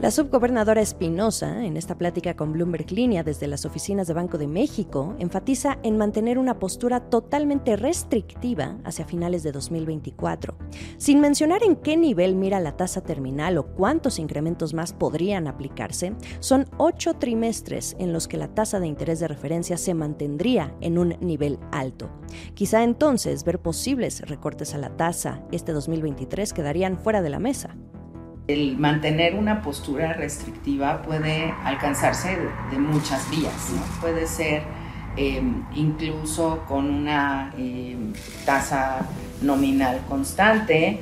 La 0.00 0.10
subgobernadora 0.10 0.80
Espinosa, 0.80 1.62
en 1.62 1.76
esta 1.76 1.98
plática 1.98 2.34
con 2.34 2.54
Bloomberg 2.54 2.90
Línea 2.90 3.22
desde 3.22 3.46
las 3.46 3.66
oficinas 3.66 4.06
de 4.06 4.14
Banco 4.14 4.38
de 4.38 4.46
México, 4.46 5.14
enfatiza 5.18 5.78
en 5.82 5.98
mantener 5.98 6.38
una 6.38 6.58
postura 6.58 7.00
totalmente 7.10 7.76
restrictiva 7.76 8.78
hacia 8.84 9.04
finales 9.04 9.42
de 9.42 9.52
2024, 9.52 10.56
sin 10.96 11.20
mencionar 11.20 11.62
en 11.62 11.76
qué 11.76 11.98
nivel 11.98 12.34
mira 12.34 12.60
la 12.60 12.78
tasa 12.78 13.02
terminal 13.02 13.58
o 13.58 13.74
cuántos 13.74 14.18
incrementos 14.18 14.72
más 14.72 14.94
podrían 14.94 15.46
aplicarse. 15.46 16.14
Son 16.38 16.64
ocho 16.78 17.12
trimestres 17.12 17.94
en 17.98 18.14
los 18.14 18.26
que 18.26 18.38
la 18.38 18.48
tasa 18.48 18.80
de 18.80 18.86
interés 18.86 19.20
de 19.20 19.28
referencia 19.28 19.76
se 19.76 19.92
mantendría 19.92 20.74
en 20.80 20.96
un 20.96 21.18
nivel 21.20 21.58
alto. 21.72 22.08
Quizá 22.54 22.84
entonces 22.84 23.44
ver 23.44 23.58
posibles 23.58 24.22
recortes 24.22 24.72
a 24.72 24.78
la 24.78 24.96
tasa 24.96 25.42
este 25.52 25.72
2023 25.72 26.54
quedarían 26.54 26.98
fuera 26.98 27.20
de 27.20 27.28
la 27.28 27.38
mesa 27.38 27.76
el 28.46 28.76
mantener 28.76 29.34
una 29.34 29.62
postura 29.62 30.12
restrictiva 30.12 31.02
puede 31.02 31.54
alcanzarse 31.64 32.36
de, 32.70 32.78
muchas 32.78 33.30
vías, 33.30 33.72
Puede 34.00 34.26
ser 34.26 34.62
em, 35.16 35.62
incluso 35.74 36.64
con 36.66 36.90
una 36.90 37.52
em, 37.56 38.12
tasa 38.44 39.06
nominal 39.42 40.00
constante 40.08 41.00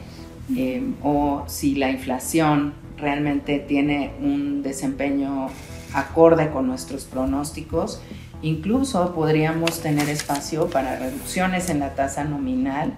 em, 0.55 0.95
o 1.03 1.45
si 1.47 1.75
la 1.75 1.91
inflación 1.91 2.75
realmente 2.97 3.59
tiene 3.59 4.13
un 4.21 4.63
desempeño 4.63 5.49
acorde 5.95 6.51
con 6.51 6.67
nuestros 6.67 7.05
pronósticos, 7.05 8.01
incluso 8.43 9.15
podríamos 9.15 9.81
tener 9.81 10.09
espacio 10.09 10.69
para 10.69 10.99
reducciones 10.99 11.71
en 11.71 11.81
la 11.81 11.95
tasa 11.95 12.25
nominal 12.25 12.93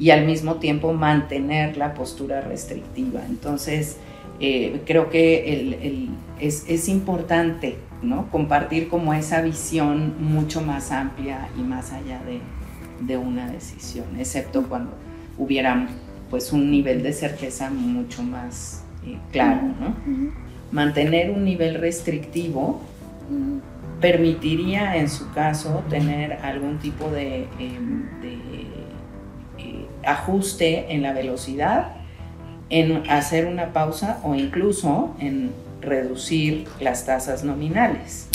y 0.00 0.10
al 0.10 0.24
mismo 0.24 0.56
tiempo 0.56 0.94
mantener 0.94 1.76
la 1.76 1.92
postura 1.92 2.40
restrictiva. 2.40 3.20
Entonces, 3.28 3.98
eh, 4.40 4.80
creo 4.86 5.10
que 5.10 6.08
es, 6.40 6.88
importante 6.88 7.76
¿no? 8.02 8.30
compartir 8.30 8.88
como 8.88 9.12
esa 9.12 9.42
visión 9.42 10.14
mucho 10.18 10.62
más 10.62 10.90
amplia 10.90 11.48
y 11.58 11.60
más 11.60 11.92
allá 11.92 12.22
de, 12.24 12.40
una 13.16 13.50
decisión, 13.50 14.06
excepto 14.18 14.62
cuando 14.68 14.92
hubiera 15.36 15.88
pues, 16.30 16.52
un 16.52 16.70
nivel 16.70 17.02
de 17.02 17.12
certeza 17.12 17.70
mucho 17.70 18.22
más 18.22 18.84
eh, 19.06 19.18
claro. 19.32 19.60
Mantener 20.72 21.30
un 21.30 21.44
nivel 21.44 21.74
restrictivo 21.74 22.80
permitiría 24.00 24.96
en 24.96 25.10
su 25.10 25.30
caso 25.32 25.82
tener 25.90 26.34
algún 26.42 26.78
tipo 26.78 27.10
de 27.10 27.46
em, 27.58 28.04
ajuste 30.04 30.92
en 30.92 31.02
la 31.02 31.12
velocidad, 31.12 31.92
en 32.68 33.08
hacer 33.10 33.46
una 33.46 33.72
pausa 33.72 34.20
o 34.22 34.34
incluso 34.34 35.14
en 35.18 35.50
reducir 35.80 36.66
las 36.80 37.06
tasas 37.06 37.44
nominales, 37.44 38.28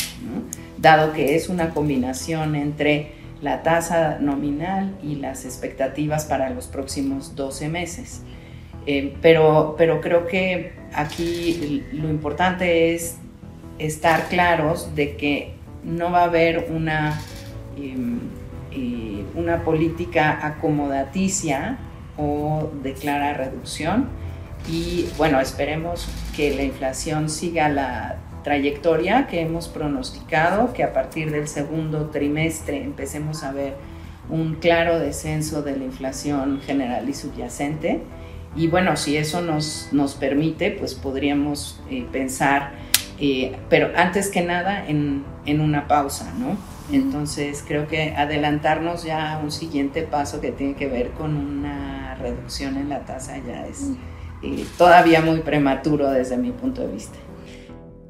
dado 0.77 1.13
que 1.13 1.35
es 1.35 1.49
una 1.49 1.69
combinación 1.69 2.55
entre 2.55 3.11
la 3.41 3.63
tasa 3.63 4.17
nominal 4.19 4.95
y 5.03 5.15
las 5.15 5.45
expectativas 5.45 6.25
para 6.25 6.49
los 6.49 6.67
próximos 6.67 7.35
12 7.35 7.69
meses. 7.69 8.21
Eh, 8.87 9.15
pero, 9.21 9.75
pero 9.77 9.99
creo 10.01 10.27
que 10.27 10.73
aquí 10.93 11.83
lo 11.91 12.09
importante 12.09 12.93
es 12.93 13.17
estar 13.79 14.27
claros 14.29 14.95
de 14.95 15.15
que 15.15 15.53
no 15.83 16.11
va 16.11 16.21
a 16.21 16.25
haber 16.25 16.71
una 16.71 17.19
em, 17.77 18.19
una 19.35 19.63
política 19.63 20.45
acomodaticia 20.45 21.77
o 22.17 22.71
de 22.81 22.93
clara 22.93 23.33
reducción. 23.33 24.07
Y 24.69 25.07
bueno, 25.17 25.39
esperemos 25.39 26.07
que 26.35 26.55
la 26.55 26.63
inflación 26.63 27.29
siga 27.29 27.69
la 27.69 28.17
trayectoria 28.43 29.27
que 29.27 29.41
hemos 29.41 29.67
pronosticado, 29.67 30.73
que 30.73 30.83
a 30.83 30.93
partir 30.93 31.31
del 31.31 31.47
segundo 31.47 32.09
trimestre 32.09 32.83
empecemos 32.83 33.43
a 33.43 33.51
ver 33.51 33.75
un 34.29 34.55
claro 34.55 34.99
descenso 34.99 35.61
de 35.61 35.75
la 35.75 35.83
inflación 35.83 36.61
general 36.61 37.07
y 37.09 37.13
subyacente. 37.13 38.01
Y 38.55 38.67
bueno, 38.67 38.95
si 38.95 39.17
eso 39.17 39.41
nos, 39.41 39.89
nos 39.91 40.15
permite, 40.15 40.71
pues 40.71 40.95
podríamos 40.95 41.81
eh, 41.89 42.07
pensar, 42.11 42.71
eh, 43.19 43.55
pero 43.69 43.91
antes 43.95 44.29
que 44.29 44.41
nada 44.41 44.87
en, 44.87 45.23
en 45.45 45.59
una 45.59 45.87
pausa, 45.87 46.33
¿no? 46.39 46.55
Entonces 46.91 47.63
creo 47.67 47.87
que 47.87 48.13
adelantarnos 48.15 49.03
ya 49.03 49.33
a 49.33 49.37
un 49.39 49.51
siguiente 49.51 50.03
paso 50.03 50.39
que 50.39 50.51
tiene 50.51 50.75
que 50.75 50.87
ver 50.87 51.11
con 51.11 51.35
una 51.35 52.15
reducción 52.15 52.77
en 52.77 52.89
la 52.89 52.99
tasa 52.99 53.37
ya 53.37 53.65
es 53.65 53.91
eh, 54.43 54.65
todavía 54.77 55.21
muy 55.21 55.39
prematuro 55.39 56.11
desde 56.11 56.37
mi 56.37 56.51
punto 56.51 56.81
de 56.81 56.93
vista. 56.93 57.17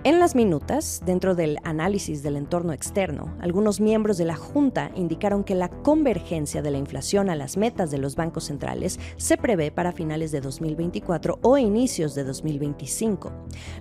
En 0.05 0.19
las 0.19 0.35
minutas, 0.35 1.01
dentro 1.03 1.33
del 1.33 1.57
análisis 1.63 2.21
del 2.21 2.35
entorno 2.35 2.73
externo, 2.73 3.35
algunos 3.41 3.81
miembros 3.81 4.19
de 4.19 4.25
la 4.25 4.35
Junta 4.35 4.91
indicaron 4.93 5.43
que 5.43 5.55
la 5.55 5.69
convergencia 5.69 6.61
de 6.61 6.69
la 6.69 6.77
inflación 6.77 7.27
a 7.31 7.35
las 7.35 7.57
metas 7.57 7.89
de 7.89 7.97
los 7.97 8.15
bancos 8.15 8.43
centrales 8.43 8.99
se 9.17 9.35
prevé 9.35 9.71
para 9.71 9.93
finales 9.93 10.31
de 10.31 10.41
2024 10.41 11.39
o 11.41 11.57
inicios 11.57 12.13
de 12.13 12.23
2025. 12.23 13.31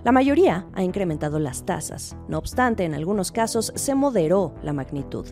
La 0.03 0.11
mayoría 0.11 0.67
ha 0.73 0.81
incrementado 0.81 1.37
las 1.37 1.63
tasas, 1.63 2.17
no 2.27 2.39
obstante, 2.39 2.85
en 2.85 2.95
algunos 2.95 3.31
casos 3.31 3.71
se 3.75 3.93
moderó 3.93 4.55
la 4.63 4.73
magnitud. 4.73 5.27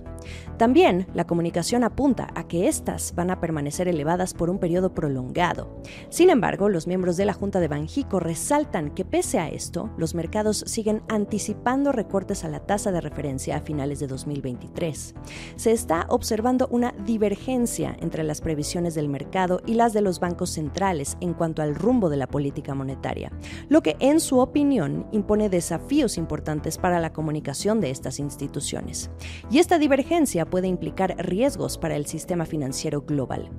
También 0.59 1.07
la 1.15 1.25
comunicación 1.25 1.83
apunta 1.83 2.29
a 2.35 2.47
que 2.47 2.67
estas 2.67 3.15
van 3.15 3.31
a 3.31 3.39
permanecer 3.39 3.87
elevadas 3.87 4.35
por 4.35 4.51
un 4.51 4.59
periodo 4.59 4.93
prolongado. 4.93 5.81
Sin 6.09 6.29
embargo, 6.29 6.69
los 6.69 6.85
miembros 6.85 7.17
de 7.17 7.25
la 7.25 7.33
Junta 7.33 7.59
de 7.59 7.67
Banjico 7.67 8.19
resaltan 8.19 8.91
que 8.91 9.05
pese 9.05 9.39
a 9.39 9.49
esto, 9.49 9.89
los 9.97 10.13
mercados 10.13 10.63
siguen 10.67 10.82
siguen 10.83 11.01
anticipando 11.07 11.93
recortes 11.93 12.43
a 12.43 12.49
la 12.49 12.59
tasa 12.59 12.91
de 12.91 12.99
referencia 12.99 13.55
a 13.55 13.61
finales 13.61 14.01
de 14.01 14.07
2023. 14.07 15.15
Se 15.55 15.71
está 15.71 16.05
observando 16.09 16.67
una 16.71 16.91
divergencia 17.05 17.95
entre 18.01 18.25
las 18.25 18.41
previsiones 18.41 18.93
del 18.93 19.07
mercado 19.07 19.61
y 19.65 19.75
las 19.75 19.93
de 19.93 20.01
los 20.01 20.19
bancos 20.19 20.49
centrales 20.49 21.15
en 21.21 21.35
cuanto 21.35 21.61
al 21.61 21.75
rumbo 21.75 22.09
de 22.09 22.17
la 22.17 22.27
política 22.27 22.75
monetaria, 22.75 23.31
lo 23.69 23.81
que 23.81 23.95
en 23.99 24.19
su 24.19 24.39
opinión 24.39 25.07
impone 25.13 25.47
desafíos 25.47 26.17
importantes 26.17 26.77
para 26.77 26.99
la 26.99 27.13
comunicación 27.13 27.79
de 27.79 27.89
estas 27.89 28.19
instituciones. 28.19 29.09
Y 29.49 29.59
esta 29.59 29.79
divergencia 29.79 30.45
puede 30.45 30.67
implicar 30.67 31.15
riesgos 31.17 31.77
para 31.77 31.95
el 31.95 32.07
sistema 32.07 32.45
financiero 32.45 33.03
global. 33.03 33.49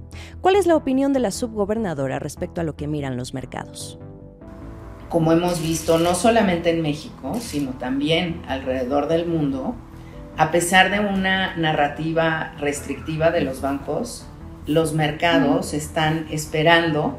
¿Cuál 0.43 0.57
es 0.57 0.67
la 0.67 0.77
opinión 0.77 1.15
de 1.15 1.21
la 1.21 1.31
subgobernadora 1.31 2.19
respecto 2.19 2.61
a 2.61 2.65
lo 2.65 2.77
que 2.77 2.87
miran 2.87 3.17
los 3.17 3.33
mercados? 3.33 3.99
Como 5.15 5.31
hemos 5.31 5.63
visto 5.63 5.97
no 6.01 6.17
solamente 6.17 6.71
en 6.71 6.83
México, 6.83 7.39
sino 7.41 7.71
también 7.75 8.43
alrededor 8.49 9.07
del 9.07 9.27
mundo, 9.27 9.77
a 10.37 10.51
pesar 10.51 10.91
de 10.91 10.99
una 10.99 11.55
narrativa 11.55 12.53
restrictiva 12.59 13.31
de 13.31 13.43
los 13.43 13.61
bancos, 13.61 14.27
los 14.67 14.93
mercados 14.93 15.73
están 15.73 16.27
esperando 16.33 17.17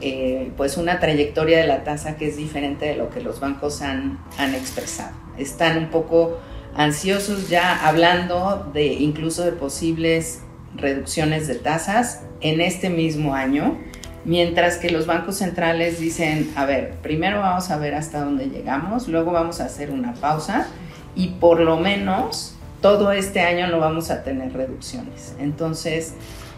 eh, 0.00 0.52
pues 0.56 0.78
una 0.78 1.00
trayectoria 1.00 1.58
de 1.58 1.66
la 1.66 1.84
tasa 1.84 2.16
que 2.16 2.28
es 2.28 2.38
diferente 2.38 2.86
de 2.86 2.96
lo 2.96 3.10
que 3.10 3.20
los 3.20 3.40
bancos 3.40 3.82
han, 3.82 4.20
han 4.38 4.54
expresado. 4.54 5.14
Están 5.36 5.76
un 5.76 5.88
poco 5.88 6.38
ansiosos 6.74 7.50
ya 7.50 7.86
hablando 7.86 8.70
de 8.72 8.86
incluso 8.86 9.44
de 9.44 9.52
posibles 9.52 10.40
reducciones 10.74 11.46
de 11.46 11.56
tasas 11.56 12.22
en 12.40 12.62
este 12.62 12.88
mismo 12.88 13.34
año 13.34 13.76
Mientras 14.24 14.78
que 14.78 14.90
los 14.90 15.06
bancos 15.06 15.36
centrales 15.36 16.00
dicen, 16.00 16.50
a 16.56 16.64
ver, 16.64 16.94
primero 17.02 17.40
vamos 17.40 17.70
a 17.70 17.76
ver 17.76 17.94
hasta 17.94 18.20
dónde 18.20 18.46
llegamos, 18.46 19.06
luego 19.08 19.32
vamos 19.32 19.60
a 19.60 19.66
hacer 19.66 19.90
una 19.90 20.14
pausa 20.14 20.68
y 21.14 21.28
por 21.40 21.60
lo 21.60 21.76
menos 21.76 22.56
todo 22.80 23.12
este 23.12 23.40
año 23.40 23.66
no 23.68 23.78
vamos 23.78 24.10
a 24.10 24.24
tener 24.24 24.52
reducciones. 24.52 25.34
Entonces, 25.38 26.14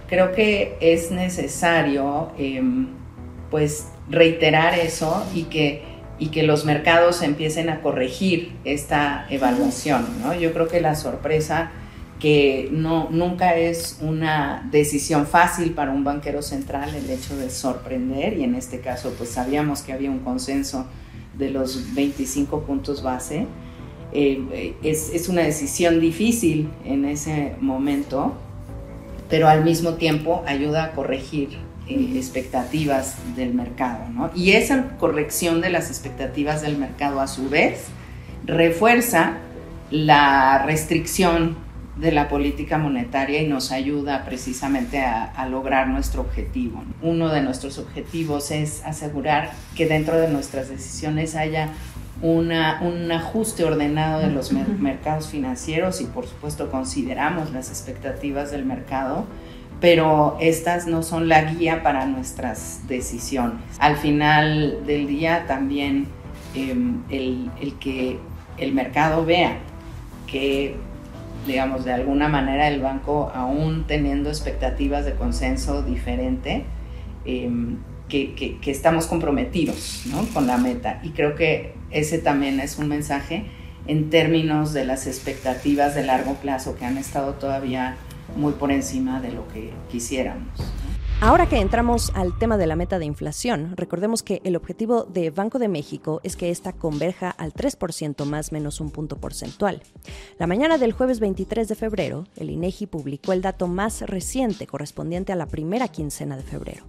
creo 0.09 0.33
que 0.33 0.77
es 0.81 1.11
necesario 1.11 2.31
em, 2.39 2.89
pues 3.51 3.89
reiterar 4.09 4.79
eso 4.79 5.25
y 5.35 5.45
que, 5.45 5.83
y 6.19 6.29
que 6.29 6.45
los 6.45 6.65
mercados 6.65 7.23
empiecen 7.23 7.69
a 7.69 7.81
corregir 7.81 8.57
esta 8.65 9.27
evaluación. 9.31 10.07
¿no? 10.23 10.35
Yo 10.35 10.53
creo 10.53 10.69
que 10.69 10.81
la 10.81 10.95
sorpresa 10.95 11.71
que 12.21 12.69
no, 12.73 13.09
nunca 13.11 13.57
es 13.57 13.99
una 14.01 14.67
decisión 14.71 15.27
fácil 15.27 15.73
para 15.73 15.91
un 15.93 16.03
banquero 16.03 16.41
central 16.43 16.95
el 16.95 17.11
hecho 17.11 17.37
de 17.37 17.51
sorprender 17.51 18.39
y 18.39 18.45
en 18.45 18.55
este 18.55 18.81
caso 18.81 19.15
pues 19.19 19.31
sabíamos 19.31 19.83
que 19.83 19.93
había 19.93 20.11
un 20.11 20.21
consenso 20.21 20.87
de 21.37 21.51
los 21.51 21.95
25 21.95 22.63
puntos 22.63 23.03
base. 23.03 23.47
Eh, 24.13 24.75
es, 24.83 25.11
es, 25.13 25.29
una 25.29 25.43
decisión 25.43 26.01
difícil 26.01 26.71
en 26.85 27.05
ese 27.05 27.55
momento, 27.61 28.35
pero 29.29 29.49
al 29.49 29.63
mismo 29.65 29.95
tiempo 29.95 30.43
ayuda 30.47 30.85
a 30.85 30.93
corregir 30.93 31.59
eh, 31.89 32.15
expectativas 32.17 33.17
del 33.37 33.53
mercado. 33.55 34.31
Y 34.35 34.53
esa 34.53 34.97
corrección 34.99 35.61
de 35.61 35.71
las 35.71 35.89
expectativas 35.89 36.63
del 36.63 36.79
mercado 36.79 37.21
a 37.21 37.27
su 37.27 37.49
vez 37.49 37.85
refuerza 38.45 39.35
la 39.91 40.65
restricción 40.67 41.66
de 41.97 42.13
la 42.13 42.29
política 42.29 42.77
monetaria 42.77 43.41
y 43.41 43.49
nos 43.49 43.73
ayuda 43.73 44.25
precisamente 44.25 45.01
a, 45.01 45.47
lograr 45.49 45.89
nuestro 45.89 46.23
objetivo. 46.23 46.83
Uno 47.03 47.29
de 47.29 47.41
nuestros 47.41 47.79
objetivos 47.79 48.51
es 48.51 48.85
asegurar 48.85 49.53
que 49.75 49.87
dentro 49.87 50.19
de 50.19 50.29
nuestras 50.29 50.69
decisiones 50.69 51.37
haya 51.37 51.71
un 52.23 52.51
ajuste 53.13 53.65
ordenado 53.65 54.21
de 54.21 54.31
los 54.31 54.51
mercados 54.53 55.29
financieros 55.29 56.01
y 56.01 56.05
por 56.05 56.27
supuesto 56.27 56.71
consideramos 56.71 57.53
las 57.53 57.69
expectativas 57.69 58.51
del 58.51 58.65
mercado, 58.65 59.27
pero 59.81 60.37
estas 60.41 60.87
no 60.87 61.03
son 61.03 61.29
la 61.29 61.43
guía 61.43 61.83
para 61.83 62.07
nuestras 62.07 62.81
decisiones. 62.89 63.61
Al 63.79 63.97
final 63.97 64.85
del 64.87 65.07
día 65.07 65.45
también 65.47 66.09
em, 66.55 67.03
el, 67.11 67.51
el 67.61 67.75
que 67.75 68.19
el 68.57 68.73
mercado 68.73 69.25
vea 69.25 69.59
que 70.27 70.77
digamos, 71.47 71.85
de 71.85 71.93
alguna 71.93 72.29
manera 72.29 72.69
el 72.69 72.81
banco, 72.81 73.31
aún 73.35 73.85
teniendo 73.87 74.29
expectativas 74.29 75.05
de 75.05 75.15
consenso 75.15 75.83
diferente, 75.83 76.65
em, 77.25 77.79
que, 78.09 78.59
estamos 78.67 79.07
comprometidos 79.07 80.05
con 80.33 80.47
la 80.47 80.59
meta. 80.59 81.01
Y 81.03 81.11
creo 81.11 81.35
que 81.35 81.75
ese 81.91 82.19
también 82.19 82.61
es 82.61 82.79
un 82.79 82.89
mensaje 82.89 83.45
en 83.87 84.11
términos 84.11 84.73
de 84.73 84.85
las 84.85 85.07
expectativas 85.07 85.95
de 85.95 86.05
largo 86.05 86.35
plazo 86.35 86.77
que 86.77 86.85
han 86.85 86.99
estado 86.99 87.35
todavía 87.35 87.97
muy 88.37 88.53
por 88.53 88.73
encima 88.73 89.21
de 89.21 89.33
lo 89.33 89.47
que 89.49 89.73
quisiéramos. 89.91 90.76
Ahora 91.23 91.49
que 91.49 91.59
entramos 91.59 92.13
al 92.15 92.37
tema 92.39 92.59
de 92.59 92.67
la 92.67 92.77
meta 92.77 92.99
de 92.99 93.07
inflación, 93.07 93.73
recordemos 93.75 94.23
que 94.23 94.43
el 94.45 94.55
objetivo 94.55 95.05
de 95.05 95.31
Banco 95.31 95.59
de 95.59 95.67
México 95.67 96.21
es 96.25 96.37
que 96.37 96.51
ésta 96.51 96.75
converja 96.75 97.31
al 97.31 97.55
3% 97.55 98.27
más 98.27 98.53
menos 98.53 98.83
un 98.83 98.91
punto 98.91 99.17
porcentual. 99.17 99.83
La 100.39 100.47
mañana 100.47 100.77
del 100.77 100.93
jueves 100.93 101.19
23 101.19 101.69
de 101.69 101.75
febrero, 101.75 102.27
el 102.37 102.51
INEGI 102.51 102.87
publicó 102.87 103.33
el 103.33 103.41
dato 103.41 103.67
más 103.67 104.03
reciente 104.03 104.67
correspondiente 104.67 105.33
a 105.33 105.37
la 105.37 105.47
primera 105.47 105.89
quincena 105.89 106.37
de 106.37 106.43
febrero. 106.43 106.85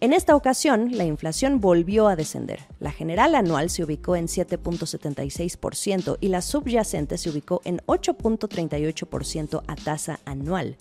En 0.00 0.12
esta 0.12 0.36
ocasión, 0.36 0.90
la 0.92 1.04
inflación 1.04 1.58
volvió 1.58 2.06
a 2.08 2.16
descender. 2.16 2.60
La 2.80 2.92
general 2.92 3.34
anual 3.34 3.70
se 3.70 3.82
ubicó 3.82 4.14
en 4.14 4.26
7.76% 4.26 6.18
y 6.20 6.28
la 6.28 6.42
subyacente 6.42 7.16
se 7.16 7.30
ubicó 7.30 7.62
en 7.64 7.78
8.38% 7.86 9.62
a 9.66 9.74
tasa 9.76 10.20
anual. 10.26 10.76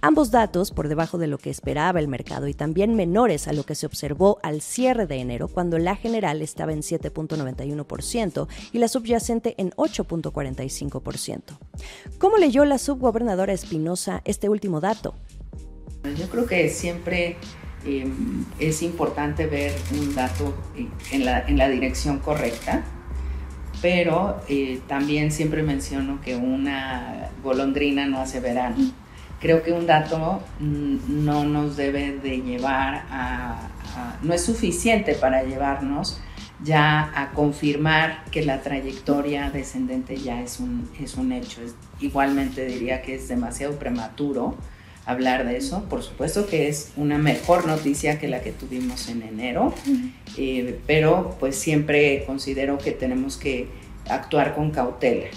Ambos 0.00 0.32
datos 0.32 0.72
por 0.72 0.88
debajo 0.88 1.16
de 1.16 1.28
lo 1.28 1.38
que 1.38 1.50
esperaba 1.50 2.00
el 2.00 2.08
mercado 2.08 2.39
y 2.48 2.54
también 2.54 2.94
menores 2.94 3.48
a 3.48 3.52
lo 3.52 3.64
que 3.64 3.74
se 3.74 3.86
observó 3.86 4.38
al 4.42 4.60
cierre 4.60 5.06
de 5.06 5.16
enero 5.16 5.48
cuando 5.48 5.78
la 5.78 5.96
general 5.96 6.42
estaba 6.42 6.72
en 6.72 6.80
7.91% 6.80 8.48
y 8.72 8.78
la 8.78 8.88
subyacente 8.88 9.54
en 9.58 9.70
8.45%. 9.72 11.40
¿Cómo 12.18 12.36
leyó 12.36 12.64
la 12.64 12.78
subgobernadora 12.78 13.52
Espinosa 13.52 14.22
este 14.24 14.48
último 14.48 14.80
dato? 14.80 15.14
Yo 16.16 16.28
creo 16.30 16.46
que 16.46 16.68
siempre 16.68 17.36
em, 17.84 18.44
es 18.58 18.82
importante 18.82 19.46
ver 19.46 19.72
un 19.92 20.14
dato 20.14 20.54
en 21.12 21.24
la, 21.24 21.68
dirección 21.68 22.18
correcta, 22.18 22.84
pero 23.82 24.40
eh, 24.48 24.80
también 24.86 25.30
siempre 25.30 25.62
menciono 25.62 26.20
que 26.20 26.36
una 26.36 27.30
golondrina 27.42 28.06
no 28.06 28.20
hace 28.20 28.40
verano 28.40 28.76
creo 29.40 29.62
que 29.62 29.72
un 29.72 29.86
dato 29.86 30.42
mm, 30.60 31.24
no 31.24 31.44
nos 31.44 31.76
debe 31.76 32.18
de 32.18 32.42
llevar 32.42 33.06
a, 33.10 33.68
no 34.22 34.34
es 34.34 34.44
suficiente 34.44 35.14
para 35.14 35.42
llevarnos 35.42 36.20
ya 36.62 37.10
a 37.14 37.30
confirmar 37.30 38.24
que 38.30 38.44
la 38.44 38.60
trayectoria 38.60 39.50
descendente 39.50 40.16
ya 40.18 40.42
es 40.42 40.60
un, 40.60 40.90
es 41.00 41.16
un 41.16 41.32
hecho. 41.32 41.62
igualmente 42.00 42.66
diría 42.66 43.00
que 43.00 43.14
es 43.14 43.28
demasiado 43.28 43.78
prematuro 43.78 44.56
hablar 45.06 45.46
de 45.46 45.56
eso. 45.56 45.84
Por 45.88 46.02
supuesto 46.02 46.46
que 46.46 46.68
es 46.68 46.92
una 46.96 47.16
mejor 47.16 47.66
noticia 47.66 48.18
que 48.18 48.28
la 48.28 48.42
que 48.42 48.52
tuvimos 48.52 49.08
en 49.08 49.22
enero, 49.22 49.74
eh, 50.36 50.78
pero 50.86 51.36
pues 51.40 51.56
siempre 51.56 52.24
considero 52.26 52.76
que 52.76 52.92
tenemos 52.92 53.38
que 53.38 53.68
actuar 54.08 54.54
con 54.54 54.70
cautela. 54.70 55.28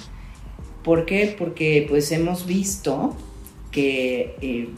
¿Por 0.83 1.05
qué? 1.05 1.33
Porque 1.37 1.85
pues 1.87 2.11
hemos 2.11 2.45
visto 2.45 3.15
que 3.73 4.37
eh, 4.41 4.69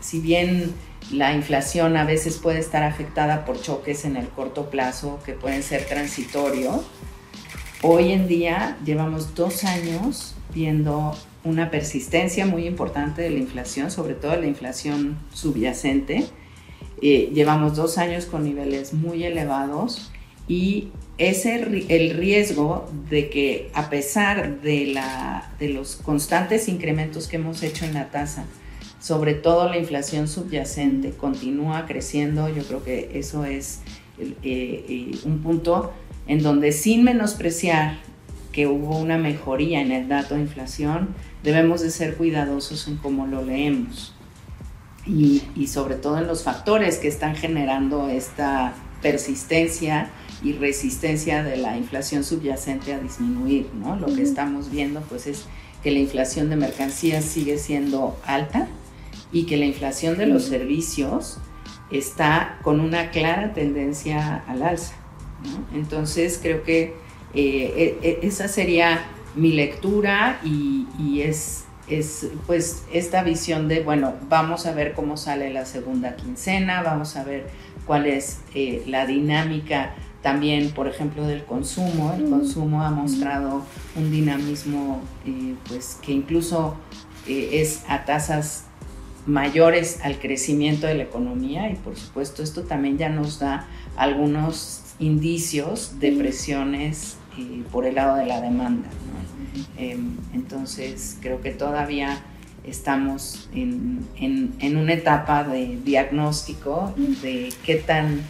si 0.00 0.18
bien 0.18 0.74
la 1.12 1.32
inflación 1.34 1.96
a 1.96 2.04
veces 2.04 2.38
puede 2.38 2.58
estar 2.58 2.82
afectada 2.82 3.44
por 3.44 3.60
choques 3.60 4.04
en 4.04 4.16
el 4.16 4.28
corto 4.28 4.70
plazo 4.70 5.20
que 5.24 5.34
pueden 5.34 5.62
ser 5.62 5.84
transitorios, 5.84 6.80
hoy 7.82 8.10
en 8.10 8.26
día 8.26 8.76
llevamos 8.84 9.36
dos 9.36 9.62
años 9.62 10.34
viendo 10.52 11.14
una 11.44 11.70
persistencia 11.70 12.46
muy 12.46 12.66
importante 12.66 13.22
de 13.22 13.30
la 13.30 13.38
inflación, 13.38 13.90
sobre 13.90 14.14
todo 14.14 14.34
la 14.34 14.46
inflación 14.46 15.18
subyacente. 15.32 16.26
Eh, 17.00 17.30
llevamos 17.32 17.76
dos 17.76 17.96
años 17.96 18.26
con 18.26 18.42
niveles 18.42 18.92
muy 18.92 19.22
elevados 19.24 20.10
y 20.48 20.88
ese 21.18 21.56
el 21.88 22.10
riesgo 22.16 22.88
de 23.10 23.28
que 23.28 23.70
a 23.74 23.90
pesar 23.90 24.60
de, 24.60 24.86
la, 24.86 25.52
de 25.58 25.68
los 25.70 25.96
constantes 25.96 26.68
incrementos 26.68 27.26
que 27.26 27.36
hemos 27.36 27.62
hecho 27.64 27.84
en 27.84 27.94
la 27.94 28.10
tasa, 28.10 28.44
sobre 29.00 29.34
todo 29.34 29.68
la 29.68 29.78
inflación 29.78 30.28
subyacente 30.28 31.10
continúa 31.10 31.86
creciendo, 31.86 32.48
yo 32.48 32.62
creo 32.62 32.84
que 32.84 33.10
eso 33.14 33.44
es 33.44 33.80
eh, 34.18 34.34
eh, 34.42 35.18
un 35.24 35.40
punto 35.40 35.92
en 36.28 36.42
donde 36.42 36.70
sin 36.70 37.02
menospreciar 37.02 37.98
que 38.52 38.68
hubo 38.68 38.98
una 38.98 39.18
mejoría 39.18 39.80
en 39.80 39.90
el 39.90 40.08
dato 40.08 40.36
de 40.36 40.42
inflación, 40.42 41.14
debemos 41.42 41.80
de 41.80 41.90
ser 41.90 42.16
cuidadosos 42.16 42.86
en 42.86 42.96
cómo 42.96 43.26
lo 43.26 43.44
leemos. 43.44 44.14
Y 45.06 45.68
sobre 45.68 45.94
todo 45.94 46.18
en 46.18 46.26
los 46.26 46.42
factores 46.42 46.98
que 46.98 47.08
están 47.08 47.34
generando 47.34 48.10
esta 48.10 48.74
persistencia 49.00 50.10
y 50.42 50.52
resistencia 50.52 51.42
de 51.42 51.56
la 51.56 51.76
inflación 51.76 52.24
subyacente 52.24 52.92
a 52.92 53.00
disminuir, 53.00 53.70
¿no? 53.74 53.96
Lo 53.96 54.06
que 54.06 54.22
estamos 54.22 54.70
viendo 54.70 55.00
pues 55.02 55.26
es 55.26 55.46
que 55.82 55.90
la 55.90 55.98
inflación 55.98 56.50
de 56.50 56.56
mercancías 56.56 57.24
sigue 57.24 57.58
siendo 57.58 58.16
alta 58.24 58.68
y 59.32 59.44
que 59.44 59.56
la 59.56 59.64
inflación 59.64 60.16
de 60.16 60.26
los 60.26 60.44
servicios 60.44 61.38
está 61.90 62.58
con 62.62 62.80
una 62.80 63.10
clara 63.10 63.52
tendencia 63.52 64.44
al 64.46 64.62
alza. 64.62 64.94
Entonces 65.74 66.38
creo 66.40 66.62
que 66.62 66.94
eh, 67.34 67.98
e, 68.02 68.08
e, 68.08 68.26
esa 68.26 68.48
sería 68.48 69.00
mi 69.34 69.52
lectura 69.52 70.40
y, 70.44 70.86
es, 71.20 71.64
es 71.88 72.28
pues 72.46 72.84
esta 72.92 73.22
visión 73.22 73.68
de, 73.68 73.80
bueno, 73.80 74.14
vamos 74.28 74.66
a 74.66 74.72
ver 74.72 74.94
cómo 74.94 75.16
sale 75.16 75.50
la 75.50 75.64
segunda 75.64 76.16
quincena, 76.16 76.82
vamos 76.82 77.16
a 77.16 77.24
ver 77.24 77.46
cuál 77.86 78.06
es 78.06 78.40
eh, 78.54 78.82
la 78.86 79.06
dinámica 79.06 79.94
también, 80.22 80.70
por 80.70 80.88
ejemplo, 80.88 81.26
del 81.26 81.44
consumo. 81.44 82.14
El 82.16 82.28
consumo 82.28 82.82
ha 82.82 82.90
mostrado 82.90 83.64
un 83.96 84.10
dinamismo 84.10 85.00
eh, 85.24 85.54
pues, 85.68 85.98
que 86.02 86.12
incluso 86.12 86.76
eh, 87.26 87.60
es 87.60 87.84
a 87.88 88.04
tasas 88.04 88.64
mayores 89.26 90.00
al 90.02 90.18
crecimiento 90.18 90.86
de 90.86 90.94
la 90.94 91.04
economía. 91.04 91.70
Y 91.70 91.76
por 91.76 91.96
supuesto 91.96 92.42
esto 92.42 92.62
también 92.62 92.98
ya 92.98 93.08
nos 93.08 93.38
da 93.38 93.66
algunos 93.96 94.82
indicios 94.98 96.00
de 96.00 96.12
presiones 96.12 97.16
eh, 97.38 97.62
por 97.70 97.86
el 97.86 97.94
lado 97.94 98.16
de 98.16 98.26
la 98.26 98.40
demanda. 98.40 98.88
Em, 99.76 100.16
entonces 100.34 101.16
creo 101.20 101.40
que 101.40 101.50
todavía 101.50 102.20
estamos 102.64 103.48
en, 103.54 104.06
en, 104.18 104.76
una 104.76 104.92
etapa 104.92 105.42
de 105.44 105.78
diagnóstico 105.84 106.92
de 107.22 107.52
qué 107.64 107.76
tan 107.76 108.20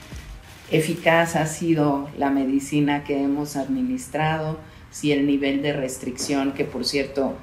eficaz 0.71 1.37
ha 1.37 1.47
sido 1.47 2.09
la 2.17 2.31
medicina 2.31 3.05
que 3.05 3.23
hemos 3.23 3.57
administrado, 3.57 4.59
si 4.91 5.13
el 5.13 5.27
nivel 5.27 5.63
de 5.63 5.73
restricción, 5.73 6.53
que 6.53 6.65
por 6.65 6.85
cierto 6.85 7.35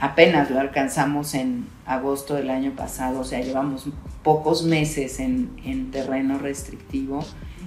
apenas 0.00 0.50
lo 0.50 0.60
alcanzamos 0.60 1.34
en 1.34 1.66
agosto 1.86 2.34
del 2.34 2.50
año 2.50 2.72
pasado, 2.72 3.20
o 3.20 3.24
sea, 3.24 3.40
llevamos 3.40 3.86
pocos 4.22 4.64
meses 4.64 5.20
en, 5.20 5.90
terreno 5.90 6.38
restrictivo 6.38 7.24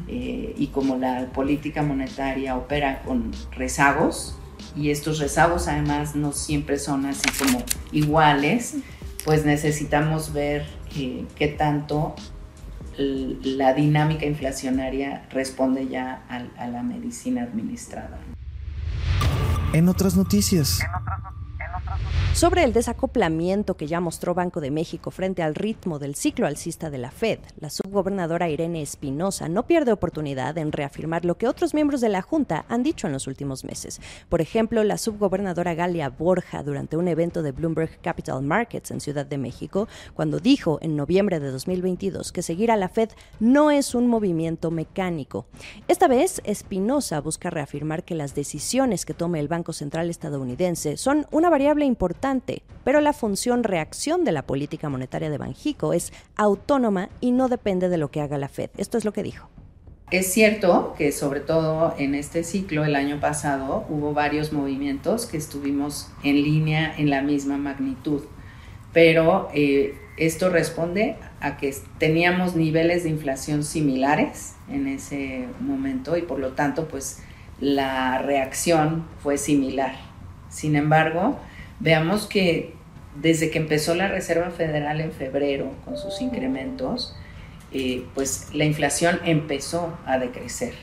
eh, 0.07 0.53
y 0.57 0.67
como 0.67 0.97
la 0.97 1.27
política 1.27 1.81
monetaria 1.83 2.55
opera 2.55 3.03
con 3.03 3.31
rezagos, 3.51 4.37
y 4.75 4.91
estos 4.91 5.19
rezagos 5.19 5.67
además 5.67 6.15
no 6.15 6.33
siempre 6.33 6.77
son 6.77 7.05
así 7.05 7.29
como 7.39 7.63
iguales, 7.91 8.75
pues 9.23 9.45
necesitamos 9.45 10.33
ver 10.33 10.65
eh, 10.95 11.25
qué 11.35 11.47
tanto 11.47 12.15
la 12.97 13.73
dinámica 13.73 14.25
inflacionaria 14.25 15.23
responde 15.29 15.87
ya 15.87 16.23
a, 16.29 16.67
la 16.67 16.83
medicina 16.83 17.43
administrada. 17.43 18.19
En 19.73 19.89
otras 19.89 20.15
noticias. 20.15 20.79
Sobre 22.37 22.63
el 22.63 22.71
desacoplamiento 22.71 23.77
que 23.77 23.87
ya 23.87 23.99
mostró 23.99 24.35
Banco 24.35 24.61
de 24.61 24.69
México 24.69 25.09
frente 25.09 25.41
al 25.41 25.55
ritmo 25.55 25.97
del 25.97 26.13
ciclo 26.13 26.45
alcista 26.45 26.91
de 26.91 26.99
la 26.99 27.09
Fed, 27.09 27.39
la 27.59 27.71
subgobernadora 27.71 28.47
Irene 28.47 28.83
Espinosa 28.83 29.49
no 29.49 29.65
pierde 29.65 29.91
oportunidad 29.91 30.55
en 30.59 30.71
reafirmar 30.71 31.25
lo 31.25 31.39
que 31.39 31.47
otros 31.47 31.73
miembros 31.73 31.99
de 31.99 32.09
la 32.09 32.21
Junta 32.21 32.63
han 32.69 32.83
dicho 32.83 33.07
en 33.07 33.13
los 33.13 33.25
últimos 33.25 33.63
meses. 33.63 33.99
Por 34.29 34.39
ejemplo, 34.39 34.83
la 34.83 34.99
subgobernadora 34.99 35.73
Galia 35.73 36.09
Borja 36.09 36.61
durante 36.61 36.95
un 36.95 37.07
evento 37.07 37.41
de 37.41 37.53
Bloomberg 37.53 37.99
Capital 38.01 38.43
Markets 38.43 38.91
en 38.91 39.01
Ciudad 39.01 39.25
de 39.25 39.39
México, 39.39 39.87
cuando 40.13 40.39
dijo 40.39 40.77
en 40.83 40.95
noviembre 40.95 41.39
de 41.39 41.49
2022 41.49 42.31
que 42.31 42.43
seguir 42.43 42.69
a 42.69 42.77
la 42.77 42.89
Fed 42.89 43.09
no 43.39 43.71
es 43.71 43.95
un 43.95 44.05
movimiento 44.05 44.69
mecánico. 44.69 45.47
Esta 45.87 46.07
vez, 46.07 46.39
Espinosa 46.43 47.19
busca 47.19 47.49
reafirmar 47.49 48.03
que 48.03 48.13
las 48.13 48.35
decisiones 48.35 49.07
que 49.07 49.15
tome 49.15 49.39
el 49.39 49.47
Banco 49.47 49.73
Central 49.73 50.11
estadounidense 50.11 50.97
son 50.97 51.25
una 51.31 51.49
variable 51.49 51.85
importante 51.87 52.61
pero 52.87 53.01
la 53.01 53.11
función 53.11 53.65
reacción 53.65 54.23
de 54.23 54.31
la 54.31 54.43
política 54.43 54.87
monetaria 54.87 55.29
de 55.29 55.37
Banjico 55.37 55.91
es 55.91 56.13
autónoma 56.37 57.09
y 57.19 57.31
no 57.31 57.49
depende 57.49 57.89
de 57.89 57.97
lo 57.97 58.11
que 58.11 58.21
haga 58.21 58.37
la 58.37 58.47
Fed. 58.47 58.69
Esto 58.77 58.97
es 58.97 59.03
lo 59.03 59.11
que 59.11 59.23
dijo. 59.23 59.49
Es 60.09 60.31
cierto 60.31 60.95
que 60.97 61.11
sobre 61.11 61.41
todo 61.41 61.93
en 61.97 62.15
este 62.15 62.45
ciclo 62.45 62.85
el 62.85 62.95
año 62.95 63.19
pasado 63.19 63.85
hubo 63.89 64.13
varios 64.13 64.53
movimientos 64.53 65.25
que 65.25 65.35
estuvimos 65.35 66.09
en 66.23 66.35
línea 66.35 66.95
en 66.97 67.09
la 67.09 67.21
misma 67.21 67.57
magnitud, 67.57 68.21
pero 68.93 69.49
eh, 69.53 69.95
esto 70.15 70.47
responde 70.49 71.17
a 71.41 71.57
que 71.57 71.75
teníamos 71.97 72.55
niveles 72.55 73.03
de 73.03 73.09
inflación 73.09 73.65
similares 73.65 74.55
en 74.69 74.87
ese 74.87 75.45
momento 75.59 76.15
y 76.15 76.21
por 76.21 76.39
lo 76.39 76.53
tanto 76.53 76.87
pues 76.87 77.21
la 77.59 78.19
reacción 78.19 79.05
fue 79.21 79.37
similar. 79.37 79.95
Sin 80.47 80.77
embargo, 80.77 81.37
veamos 81.79 82.25
que 82.25 82.73
desde 83.21 83.49
que 83.49 83.57
empezó 83.57 83.95
la 83.95 84.07
Reserva 84.07 84.51
Federal 84.51 85.01
en 85.01 85.11
febrero 85.11 85.71
con 85.85 85.97
sus 85.97 86.21
incrementos, 86.21 87.15
eh, 87.71 88.05
pues 88.13 88.49
la 88.53 88.65
inflación 88.65 89.19
empezó 89.25 89.97
a 90.05 90.17
decrecer, 90.19 90.73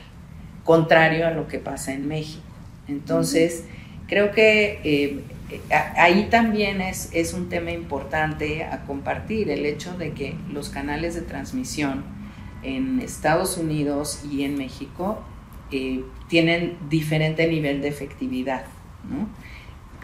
contrario 0.63 1.27
a 1.27 1.31
lo 1.31 1.47
que 1.47 1.59
pasa 1.59 1.93
en 1.93 2.07
México. 2.07 2.43
Entonces, 2.87 3.63
creo 4.07 4.31
que 4.31 4.79
eh, 4.83 5.23
ahí 5.97 6.27
también 6.29 6.81
es, 6.81 7.09
es 7.13 7.33
un 7.33 7.49
tema 7.49 7.71
importante 7.71 8.63
a 8.63 8.85
compartir, 8.85 9.49
el 9.49 9.65
hecho 9.65 9.97
de 9.97 10.11
que 10.11 10.35
los 10.51 10.69
canales 10.69 11.15
de 11.15 11.21
transmisión 11.21 12.03
en 12.63 12.99
Estados 12.99 13.57
Unidos 13.57 14.23
y 14.29 14.43
en 14.43 14.57
México 14.57 15.23
eh, 15.71 16.03
tienen 16.27 16.77
diferente 16.89 17.47
nivel 17.47 17.81
de 17.81 17.87
efectividad. 17.87 18.65
¿no? 19.09 19.29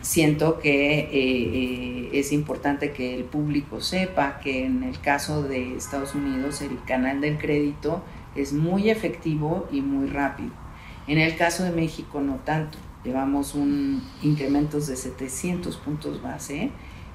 Siento 0.01 0.59
que 0.59 0.99
eh, 0.99 1.09
eh, 1.11 2.09
es 2.13 2.31
importante 2.31 2.91
que 2.91 3.15
el 3.15 3.23
público 3.23 3.81
sepa 3.81 4.39
que 4.39 4.65
en 4.65 4.83
el 4.83 4.99
caso 4.99 5.43
de 5.43 5.75
Estados 5.75 6.15
Unidos 6.15 6.61
el 6.61 6.83
canal 6.85 7.21
del 7.21 7.37
crédito 7.37 8.03
es 8.35 8.53
muy 8.53 8.89
efectivo 8.89 9.67
y 9.71 9.81
muy 9.81 10.07
rápido. 10.07 10.51
En 11.07 11.17
el 11.17 11.35
caso 11.35 11.63
de 11.63 11.71
México 11.71 12.21
no 12.21 12.35
tanto. 12.35 12.77
Llevamos 13.03 13.55
un 13.55 14.03
incrementos 14.21 14.85
de 14.87 14.95
700 14.95 15.75
puntos 15.77 16.21
base 16.21 16.69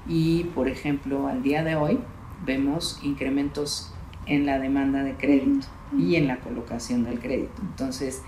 y, 0.07 0.43
por 0.55 0.67
ejemplo, 0.67 1.27
al 1.27 1.43
día 1.43 1.63
de 1.63 1.75
hoy 1.75 1.99
vemos 2.45 2.99
incrementos 3.03 3.93
en 4.25 4.45
la 4.45 4.59
demanda 4.59 5.03
de 5.03 5.13
crédito 5.15 5.67
y 5.97 6.15
en 6.15 6.27
la 6.27 6.37
colocación 6.39 7.05
del 7.05 7.19
crédito. 7.19 7.61
Entonces, 7.61 8.21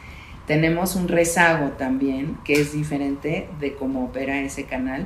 tenemos 0.49 0.95
un 0.95 1.07
rezago 1.07 1.73
también 1.73 2.35
que 2.43 2.53
es 2.53 2.73
diferente 2.73 3.47
de 3.59 3.75
cómo 3.75 4.05
opera 4.05 4.41
ese 4.41 4.63
canal 4.63 5.05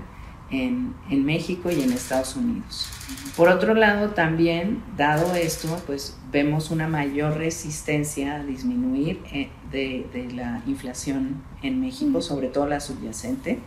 en, 0.49 0.95
México 1.25 1.69
y 1.69 1.82
en 1.82 1.91
Estados 1.91 2.38
Unidos. 2.38 2.88
Por 3.36 3.49
otro 3.49 3.73
lado, 3.73 4.12
también, 4.12 4.82
dado 4.95 5.36
esto, 5.36 5.67
pues 5.86 6.17
vemos 6.32 6.71
una 6.71 6.88
mayor 6.88 7.36
resistencia 7.36 8.36
a 8.36 8.43
disminuir 8.45 9.19
eh, 9.34 9.49
de, 9.69 10.08
de 10.13 10.32
la 10.32 10.62
inflación 10.65 11.43
en 11.62 11.82
México, 11.82 12.21
sobre 12.21 12.47
todo 12.47 12.65
la 12.65 12.79
subyacente. 12.79 13.60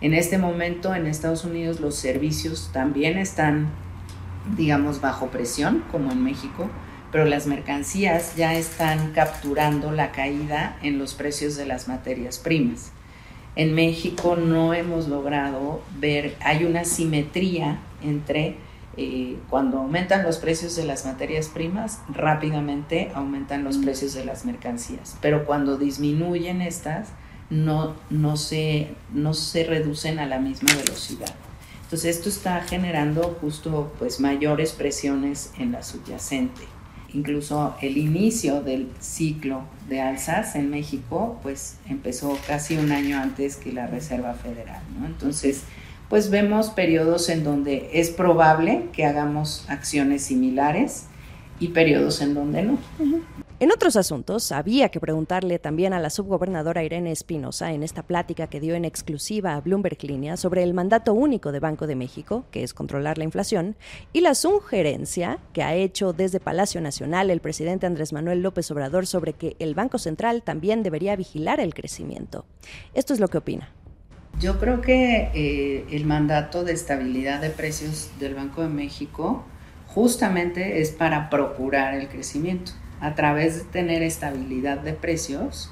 En 0.00 0.14
este 0.14 0.38
momento, 0.38 0.94
en 0.94 1.08
Estados 1.08 1.44
Unidos, 1.44 1.80
los 1.80 1.96
servicios 1.96 2.70
también 2.72 3.18
están, 3.18 3.66
digamos, 4.56 5.00
bajo 5.00 5.26
presión, 5.26 5.82
como 5.90 6.12
en 6.12 6.22
México 6.22 6.70
pero 7.16 7.30
las 7.30 7.46
mercancías 7.46 8.36
ya 8.36 8.56
están 8.56 9.12
capturando 9.12 9.90
la 9.90 10.12
caída 10.12 10.76
en 10.82 10.98
los 10.98 11.14
precios 11.14 11.56
de 11.56 11.64
las 11.64 11.88
materias 11.88 12.36
primas. 12.36 12.92
En 13.54 13.74
México 13.74 14.36
no 14.36 14.74
hemos 14.74 15.08
logrado 15.08 15.80
ver, 15.98 16.36
hay 16.40 16.66
una 16.66 16.84
simetría 16.84 17.78
entre 18.02 18.56
eh, 18.98 19.38
cuando 19.48 19.78
aumentan 19.78 20.24
los 20.24 20.36
precios 20.36 20.76
de 20.76 20.84
las 20.84 21.06
materias 21.06 21.48
primas, 21.48 22.02
rápidamente 22.10 23.10
aumentan 23.14 23.64
los 23.64 23.78
mm. 23.78 23.84
precios 23.84 24.12
de 24.12 24.26
las 24.26 24.44
mercancías, 24.44 25.16
pero 25.22 25.46
cuando 25.46 25.78
disminuyen 25.78 26.60
estas, 26.60 27.08
no, 27.48 27.94
no, 28.10 28.36
se, 28.36 28.88
no 29.14 29.32
se 29.32 29.64
reducen 29.64 30.18
a 30.18 30.26
la 30.26 30.38
misma 30.38 30.68
velocidad. 30.74 31.34
Entonces 31.84 32.18
esto 32.18 32.28
está 32.28 32.60
generando 32.60 33.38
justo 33.40 33.94
pues 33.98 34.20
mayores 34.20 34.72
presiones 34.72 35.54
en 35.56 35.72
la 35.72 35.82
subyacente 35.82 36.75
incluso 37.12 37.76
el 37.80 37.96
inicio 37.96 38.62
del 38.62 38.88
ciclo 39.00 39.62
de 39.88 40.00
alzas 40.00 40.54
en 40.56 40.70
México, 40.70 41.38
pues 41.42 41.78
empezó 41.88 42.38
casi 42.46 42.76
un 42.76 42.92
año 42.92 43.18
antes 43.18 43.56
que 43.56 43.72
la 43.72 43.86
Reserva 43.86 44.34
Federal. 44.34 44.80
Entonces, 45.04 45.62
pues 46.08 46.30
vemos 46.30 46.70
periodos 46.70 47.28
en 47.28 47.44
donde 47.44 47.90
es 47.92 48.10
probable 48.10 48.86
que 48.92 49.04
hagamos 49.04 49.64
acciones 49.68 50.22
similares 50.22 51.06
y 51.58 51.68
periodos 51.68 52.20
en 52.20 52.34
donde 52.34 52.62
no. 52.62 52.78
En 53.58 53.72
otros 53.72 53.96
asuntos, 53.96 54.52
había 54.52 54.90
que 54.90 55.00
preguntarle 55.00 55.58
también 55.58 55.94
a 55.94 55.98
la 55.98 56.10
subgobernadora 56.10 56.84
Irene 56.84 57.10
Espinosa 57.10 57.72
en 57.72 57.82
esta 57.82 58.02
plática 58.02 58.48
que 58.48 58.60
dio 58.60 58.74
en 58.74 58.84
exclusiva 58.84 59.54
a 59.54 59.62
Bloomberg 59.62 59.96
Línea 60.02 60.36
sobre 60.36 60.62
el 60.62 60.74
mandato 60.74 61.14
único 61.14 61.52
de 61.52 61.60
Banco 61.60 61.86
de 61.86 61.96
México, 61.96 62.44
que 62.50 62.62
es 62.62 62.74
controlar 62.74 63.16
la 63.16 63.24
inflación, 63.24 63.74
y 64.12 64.20
la 64.20 64.34
sugerencia 64.34 65.38
que 65.54 65.62
ha 65.62 65.74
hecho 65.74 66.12
desde 66.12 66.38
Palacio 66.38 66.82
Nacional 66.82 67.30
el 67.30 67.40
presidente 67.40 67.86
Andrés 67.86 68.12
Manuel 68.12 68.42
López 68.42 68.70
Obrador 68.70 69.06
sobre 69.06 69.32
que 69.32 69.56
el 69.58 69.74
Banco 69.74 69.96
Central 69.96 70.42
también 70.42 70.82
debería 70.82 71.16
vigilar 71.16 71.58
el 71.58 71.72
crecimiento. 71.72 72.44
Esto 72.92 73.14
es 73.14 73.20
lo 73.20 73.28
que 73.28 73.38
opina. 73.38 73.70
Yo 74.38 74.60
creo 74.60 74.82
que 74.82 75.30
eh, 75.32 75.86
el 75.92 76.04
mandato 76.04 76.62
de 76.62 76.74
estabilidad 76.74 77.40
de 77.40 77.48
precios 77.48 78.10
del 78.20 78.34
Banco 78.34 78.60
de 78.60 78.68
México 78.68 79.46
justamente 79.86 80.82
es 80.82 80.90
para 80.90 81.30
procurar 81.30 81.94
el 81.94 82.08
crecimiento 82.10 82.72
a 83.00 83.14
través 83.14 83.58
de 83.58 83.64
tener 83.64 84.02
estabilidad 84.02 84.78
de 84.78 84.92
precios, 84.92 85.70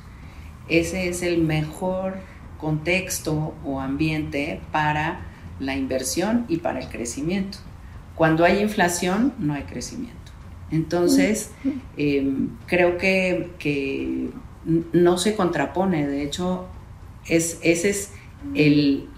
ese 0.68 1.08
es 1.08 1.22
el 1.22 1.38
mejor 1.38 2.14
contexto 2.58 3.54
o 3.64 3.80
ambiente 3.80 4.60
para 4.72 5.20
la 5.60 5.76
inversión 5.76 6.46
y 6.48 6.58
para 6.58 6.80
el 6.80 6.88
crecimiento. 6.88 7.58
Cuando 8.14 8.44
hay 8.44 8.60
inflación, 8.60 9.34
no 9.38 9.54
hay 9.54 9.62
crecimiento. 9.62 10.32
Entonces, 10.70 11.50
em, 11.96 12.50
creo 12.66 12.96
que, 12.96 14.30
no 14.92 15.18
se 15.18 15.36
contrapone, 15.36 16.06
de 16.06 16.22
hecho, 16.22 16.66
es, 17.26 17.58
esa 17.62 17.88
es 17.88 18.12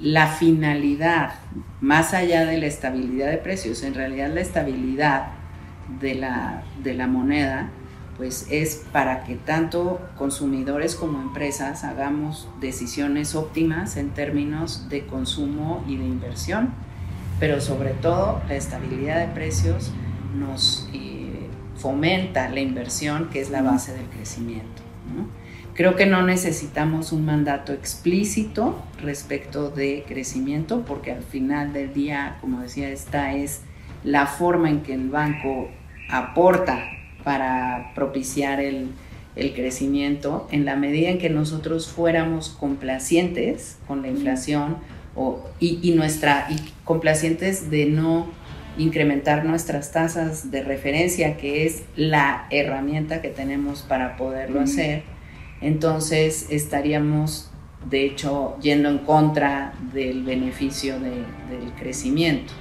la 0.01 0.27
finalidad, 0.27 1.35
más 1.81 2.15
allá 2.15 2.45
de 2.45 2.59
la 2.59 2.67
estabilidad 2.67 3.31
de 3.31 3.39
precios, 3.39 3.83
en 3.85 3.95
realidad 3.95 4.33
la 4.35 4.41
estabilidad 4.41 5.29
de 6.01 6.17
la, 6.17 6.65
de 6.83 6.95
la 6.95 7.07
moneda 7.07 7.71
pues 8.17 8.47
es 8.51 8.85
para 8.93 9.25
que 9.25 9.35
tanto 9.35 10.01
consumidores 10.17 10.95
como 10.95 11.21
empresas 11.21 11.85
hagamos 11.85 12.49
decisiones 12.61 13.35
óptimas 13.35 13.97
en 13.97 14.11
términos 14.11 14.89
de 14.89 15.07
consumo 15.07 15.85
y 15.87 15.97
de 15.97 16.05
inversión, 16.05 16.73
pero 17.39 17.61
sobre 17.61 17.91
todo 17.91 18.41
la 18.49 18.55
estabilidad 18.55 19.27
de 19.27 19.35
precios 19.35 19.93
nos 20.35 20.89
eh, 20.95 21.49
fomenta 21.77 22.49
la 22.49 22.61
inversión, 22.61 23.29
que 23.29 23.41
es 23.41 23.51
la 23.51 23.63
base 23.63 23.93
del 23.93 24.07
crecimiento. 24.07 24.83
Creo 25.75 25.95
que 25.95 26.07
no 26.07 26.23
necesitamos 26.23 27.13
un 27.13 27.27
mandato 27.27 27.75
explícito 27.75 28.83
respecto 29.03 29.69
de 29.69 30.05
crecimiento, 30.09 30.87
porque 30.87 31.13
al 31.13 31.23
final 31.23 31.75
del 31.75 31.93
día, 31.93 32.39
como 32.41 32.63
decía, 32.63 32.89
esta 32.89 33.35
es 33.35 33.61
la 34.03 34.27
forma 34.27 34.71
en 34.71 34.81
que 34.81 34.95
el 34.95 35.11
banco 35.11 35.69
aporta 36.11 36.83
para 37.27 37.91
propiciar 37.97 38.61
el, 38.61 38.91
crecimiento 39.35 40.47
en 40.53 40.65
la 40.65 40.77
medida 40.77 41.11
en 41.11 41.19
que 41.19 41.29
nosotros 41.29 41.89
fuéramos 41.89 42.51
complacientes 42.51 43.79
con 43.89 44.01
la 44.01 44.09
inflación 44.09 44.77
y, 45.59 45.91
nuestra, 45.91 46.47
y 46.49 46.57
complacientes 46.85 47.69
de 47.69 47.87
no 47.87 48.29
incrementar 48.79 49.45
nuestras 49.45 49.91
tasas 49.91 50.53
de 50.53 50.63
referencia, 50.63 51.37
que 51.37 51.67
es 51.67 51.83
la 51.97 52.47
herramienta 52.51 53.21
que 53.21 53.31
tenemos 53.31 53.83
para 53.83 54.17
poderlo 54.17 54.61
hacer, 54.61 55.03
entonces 55.61 56.47
estaríamos 56.51 57.51
de 57.91 58.07
hecho 58.07 58.57
yendo 58.63 58.89
en 58.89 58.99
contra 58.99 59.75
del 59.93 60.23
beneficio 60.23 61.01
del 61.01 61.73
crecimiento. 61.77 62.53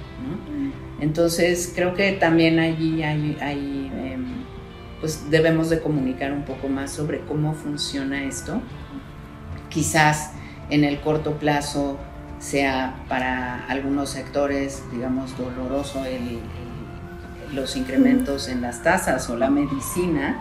Entonces 1.00 1.72
creo 1.74 1.94
que 1.94 2.12
también 2.12 2.58
allí 2.58 3.02
hay, 3.02 3.36
em, 3.40 3.85
pues 5.00 5.30
debemos 5.30 5.70
de 5.70 5.80
comunicar 5.80 6.32
un 6.32 6.42
poco 6.44 6.68
más 6.68 6.90
sobre 6.90 7.20
cómo 7.20 7.54
funciona 7.54 8.24
esto. 8.24 8.60
Quizás 9.68 10.32
en 10.70 10.84
el 10.84 11.00
corto 11.00 11.34
plazo 11.38 11.98
sea 12.38 12.94
para 13.08 13.66
algunos 13.66 14.10
sectores, 14.10 14.82
digamos, 14.92 15.36
doloroso 15.36 16.02
los 17.52 17.76
incrementos 17.76 18.48
en 18.48 18.60
las 18.60 18.82
tasas 18.82 19.30
o 19.30 19.36
la 19.36 19.50
medicina, 19.50 20.36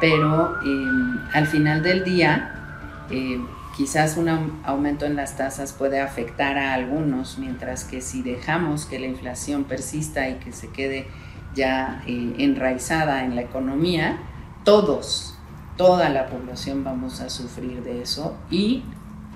pero 0.00 0.60
em, 0.62 1.18
al 1.32 1.46
final 1.46 1.82
del 1.82 2.04
día 2.04 2.54
eh, 3.10 3.40
quizás 3.76 4.16
un 4.16 4.28
aumento 4.64 5.06
en 5.06 5.16
las 5.16 5.36
tasas 5.36 5.72
puede 5.72 6.00
afectar 6.00 6.58
a 6.58 6.74
algunos, 6.74 7.38
mientras 7.38 7.84
que 7.84 8.00
si 8.00 8.22
dejamos 8.22 8.86
que 8.86 8.98
la 8.98 9.06
inflación 9.06 9.64
persista 9.64 10.28
y 10.28 10.34
que 10.34 10.52
se 10.52 10.68
quede 10.70 11.06
ya 11.54 12.02
eh, 12.06 12.34
enraizada 12.38 13.24
en 13.24 13.34
la 13.34 13.42
economía, 13.42 14.18
todos, 14.64 15.36
toda 15.76 16.08
la 16.08 16.26
población 16.26 16.84
vamos 16.84 17.20
a 17.20 17.28
sufrir 17.30 17.82
de 17.82 18.02
eso 18.02 18.36
y 18.50 18.82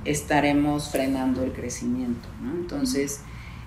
estaremos 0.05 0.91
frenando 0.91 1.43
el 1.43 1.53
crecimiento. 1.53 2.29
Entonces, 2.43 3.23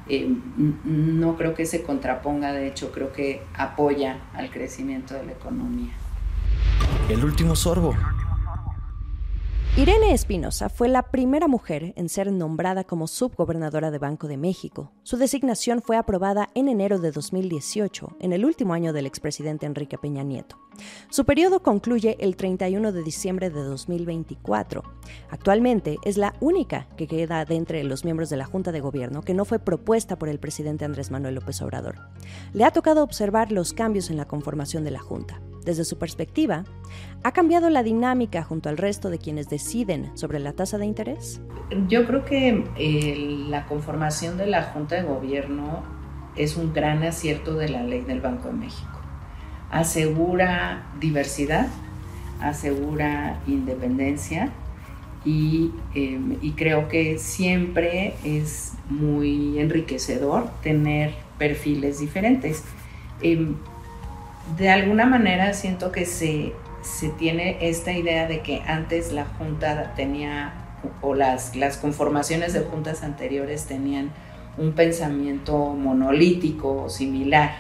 eh, 0.07 0.35
no 0.83 1.37
creo 1.37 1.53
que 1.53 1.65
se 1.65 1.83
contraponga, 1.83 2.51
de 2.51 2.67
hecho 2.67 2.91
creo 2.91 3.13
que 3.13 3.43
apoya 3.53 4.19
al 4.33 4.49
crecimiento 4.49 5.13
de 5.13 5.25
la 5.25 5.31
economía. 5.33 5.93
El 7.09 7.23
último 7.23 7.55
sorbo. 7.55 7.95
Irene 9.77 10.11
Espinosa 10.11 10.67
fue 10.67 10.89
la 10.89 11.01
primera 11.01 11.47
mujer 11.47 11.93
en 11.95 12.09
ser 12.09 12.29
nombrada 12.29 12.83
como 12.83 13.07
subgobernadora 13.07 13.89
de 13.89 13.99
Banco 13.99 14.27
de 14.27 14.35
México. 14.35 14.91
Su 15.03 15.15
designación 15.15 15.81
fue 15.81 15.95
aprobada 15.95 16.49
en 16.55 16.67
enero 16.67 16.99
de 16.99 17.13
2018, 17.13 18.17
en 18.19 18.33
el 18.33 18.43
último 18.43 18.73
año 18.73 18.91
del 18.91 19.05
expresidente 19.05 19.65
Enrique 19.65 19.97
Peña 19.97 20.23
Nieto. 20.23 20.59
Su 21.09 21.23
periodo 21.23 21.63
concluye 21.63 22.17
el 22.19 22.35
31 22.35 22.91
de 22.91 23.01
diciembre 23.01 23.49
de 23.49 23.63
2024. 23.63 24.83
Actualmente 25.29 25.97
es 26.03 26.17
la 26.17 26.35
única 26.41 26.89
que 26.97 27.07
queda 27.07 27.45
de 27.45 27.55
entre 27.55 27.85
los 27.85 28.03
miembros 28.03 28.29
de 28.29 28.35
la 28.35 28.45
Junta 28.45 28.73
de 28.73 28.81
Gobierno 28.81 29.21
que 29.21 29.33
no 29.33 29.45
fue 29.45 29.57
propuesta 29.57 30.19
por 30.19 30.27
el 30.27 30.39
presidente 30.39 30.83
Andrés 30.83 31.11
Manuel 31.11 31.35
López 31.35 31.61
Obrador. 31.61 31.95
Le 32.51 32.65
ha 32.65 32.71
tocado 32.71 33.03
observar 33.03 33.53
los 33.53 33.71
cambios 33.71 34.09
en 34.09 34.17
la 34.17 34.27
conformación 34.27 34.83
de 34.83 34.91
la 34.91 34.99
Junta. 34.99 35.39
Desde 35.65 35.85
su 35.85 35.97
perspectiva, 35.97 36.63
¿ha 37.23 37.31
cambiado 37.31 37.69
la 37.69 37.83
dinámica 37.83 38.43
junto 38.43 38.69
al 38.69 38.77
resto 38.77 39.09
de 39.09 39.19
quienes 39.19 39.47
deciden 39.47 40.15
sobre 40.17 40.39
la 40.39 40.53
tasa 40.53 40.77
de 40.77 40.85
interés? 40.85 41.39
Yo 41.87 42.05
creo 42.07 42.25
que 42.25 42.65
eh, 42.77 43.45
la 43.47 43.65
conformación 43.67 44.37
de 44.37 44.47
la 44.47 44.63
Junta 44.63 44.95
de 44.95 45.03
Gobierno 45.03 45.83
es 46.35 46.57
un 46.57 46.73
gran 46.73 47.03
acierto 47.03 47.55
de 47.55 47.69
la 47.69 47.83
ley 47.83 48.01
del 48.01 48.21
Banco 48.21 48.47
de 48.47 48.53
México. 48.53 48.99
Asegura 49.69 50.91
diversidad, 50.99 51.67
asegura 52.41 53.39
independencia 53.47 54.51
y, 55.23 55.71
em, 55.93 56.37
creo 56.55 56.87
que 56.87 57.19
siempre 57.19 58.15
es 58.23 58.73
muy 58.89 59.59
enriquecedor 59.59 60.49
tener 60.63 61.13
perfiles 61.37 61.99
diferentes. 61.99 62.63
Em, 63.21 63.55
de 64.57 64.69
alguna 64.69 65.05
manera 65.05 65.53
siento 65.53 65.91
que 65.91 66.05
se, 66.05 66.53
tiene 67.17 67.57
esta 67.61 67.93
idea 67.93 68.27
de 68.27 68.41
que 68.41 68.61
antes 68.65 69.11
la 69.11 69.25
Junta 69.25 69.93
tenía, 69.95 70.53
o 71.01 71.13
las, 71.13 71.55
las 71.55 71.77
conformaciones 71.77 72.53
de 72.53 72.61
juntas 72.61 73.03
anteriores 73.03 73.65
tenían 73.65 74.11
un 74.57 74.73
pensamiento 74.73 75.57
monolítico 75.73 76.83
o 76.83 76.89
similar. 76.89 77.51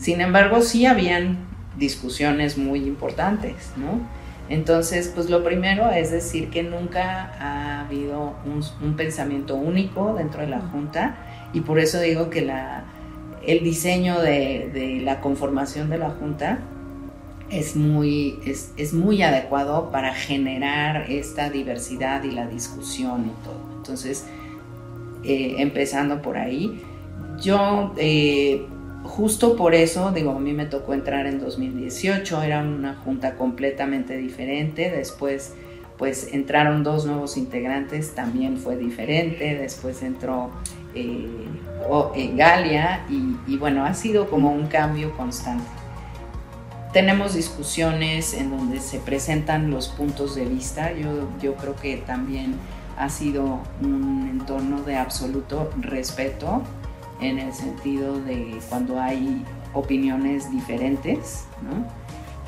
Sin 0.00 0.20
embargo, 0.20 0.62
sí 0.62 0.86
habían 0.86 1.38
discusiones 1.78 2.56
muy 2.56 2.84
importantes. 2.84 3.72
¿no? 3.76 4.00
Entonces, 4.48 5.12
pues 5.14 5.28
lo 5.28 5.44
primero 5.44 5.90
es 5.90 6.10
decir 6.10 6.48
que 6.50 6.62
nunca 6.62 7.32
ha 7.38 7.80
habido 7.80 8.34
un, 8.46 8.62
un 8.82 8.96
pensamiento 8.96 9.54
único 9.54 10.14
dentro 10.14 10.40
de 10.40 10.48
la 10.48 10.60
Junta 10.60 11.16
y 11.52 11.60
por 11.60 11.78
eso 11.78 12.00
digo 12.00 12.30
que 12.30 12.42
la, 12.42 12.84
el 13.48 13.64
diseño 13.64 14.20
de, 14.20 15.00
la 15.02 15.20
conformación 15.22 15.88
de 15.88 15.96
la 15.96 16.10
Junta 16.10 16.58
es 17.50 17.76
muy, 17.76 18.38
es, 18.44 18.92
muy 18.92 19.22
adecuado 19.22 19.90
para 19.90 20.12
generar 20.12 21.10
esta 21.10 21.48
diversidad 21.48 22.22
y 22.24 22.30
la 22.30 22.46
discusión 22.46 23.24
y 23.24 23.44
todo. 23.44 23.78
Entonces, 23.78 24.26
eh, 25.24 25.56
empezando 25.58 26.20
por 26.20 26.36
ahí, 26.36 26.82
yo 27.40 27.94
eh, 27.96 28.66
justo 29.04 29.56
por 29.56 29.74
eso, 29.74 30.12
digo, 30.12 30.32
a 30.32 30.40
mí 30.40 30.52
me 30.52 30.66
tocó 30.66 30.92
entrar 30.92 31.26
en 31.26 31.40
2018, 31.40 32.42
era 32.42 32.60
una 32.60 32.96
junta 32.96 33.36
completamente 33.36 34.18
diferente, 34.18 34.90
después 34.90 35.54
pues 35.96 36.32
entraron 36.32 36.84
dos 36.84 37.06
nuevos 37.06 37.36
integrantes, 37.36 38.14
también 38.14 38.56
fue 38.58 38.76
diferente, 38.76 39.56
después 39.56 40.02
entró 40.02 40.50
eh, 40.98 41.48
en 42.14 42.36
Galia 42.36 43.06
y, 43.08 43.56
bueno, 43.56 43.84
ha 43.84 43.94
sido 43.94 44.28
como 44.28 44.50
un 44.50 44.66
cambio 44.66 45.16
constante. 45.16 45.64
Tenemos 46.92 47.34
discusiones 47.34 48.34
en 48.34 48.50
donde 48.50 48.80
se 48.80 48.98
presentan 48.98 49.70
los 49.70 49.88
puntos 49.88 50.34
de 50.34 50.44
vista, 50.44 50.92
yo, 50.92 51.28
yo 51.40 51.54
creo 51.54 51.76
que 51.76 51.98
también 51.98 52.54
ha 52.98 53.08
sido 53.08 53.60
un 53.80 54.28
entorno 54.30 54.82
de 54.82 54.96
absoluto 54.96 55.70
respeto 55.80 56.62
en 57.20 57.38
el 57.38 57.52
sentido 57.52 58.20
de 58.20 58.58
cuando 58.68 59.00
hay 59.00 59.44
opiniones 59.74 60.50
diferentes. 60.50 61.44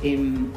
Em, 0.03 0.51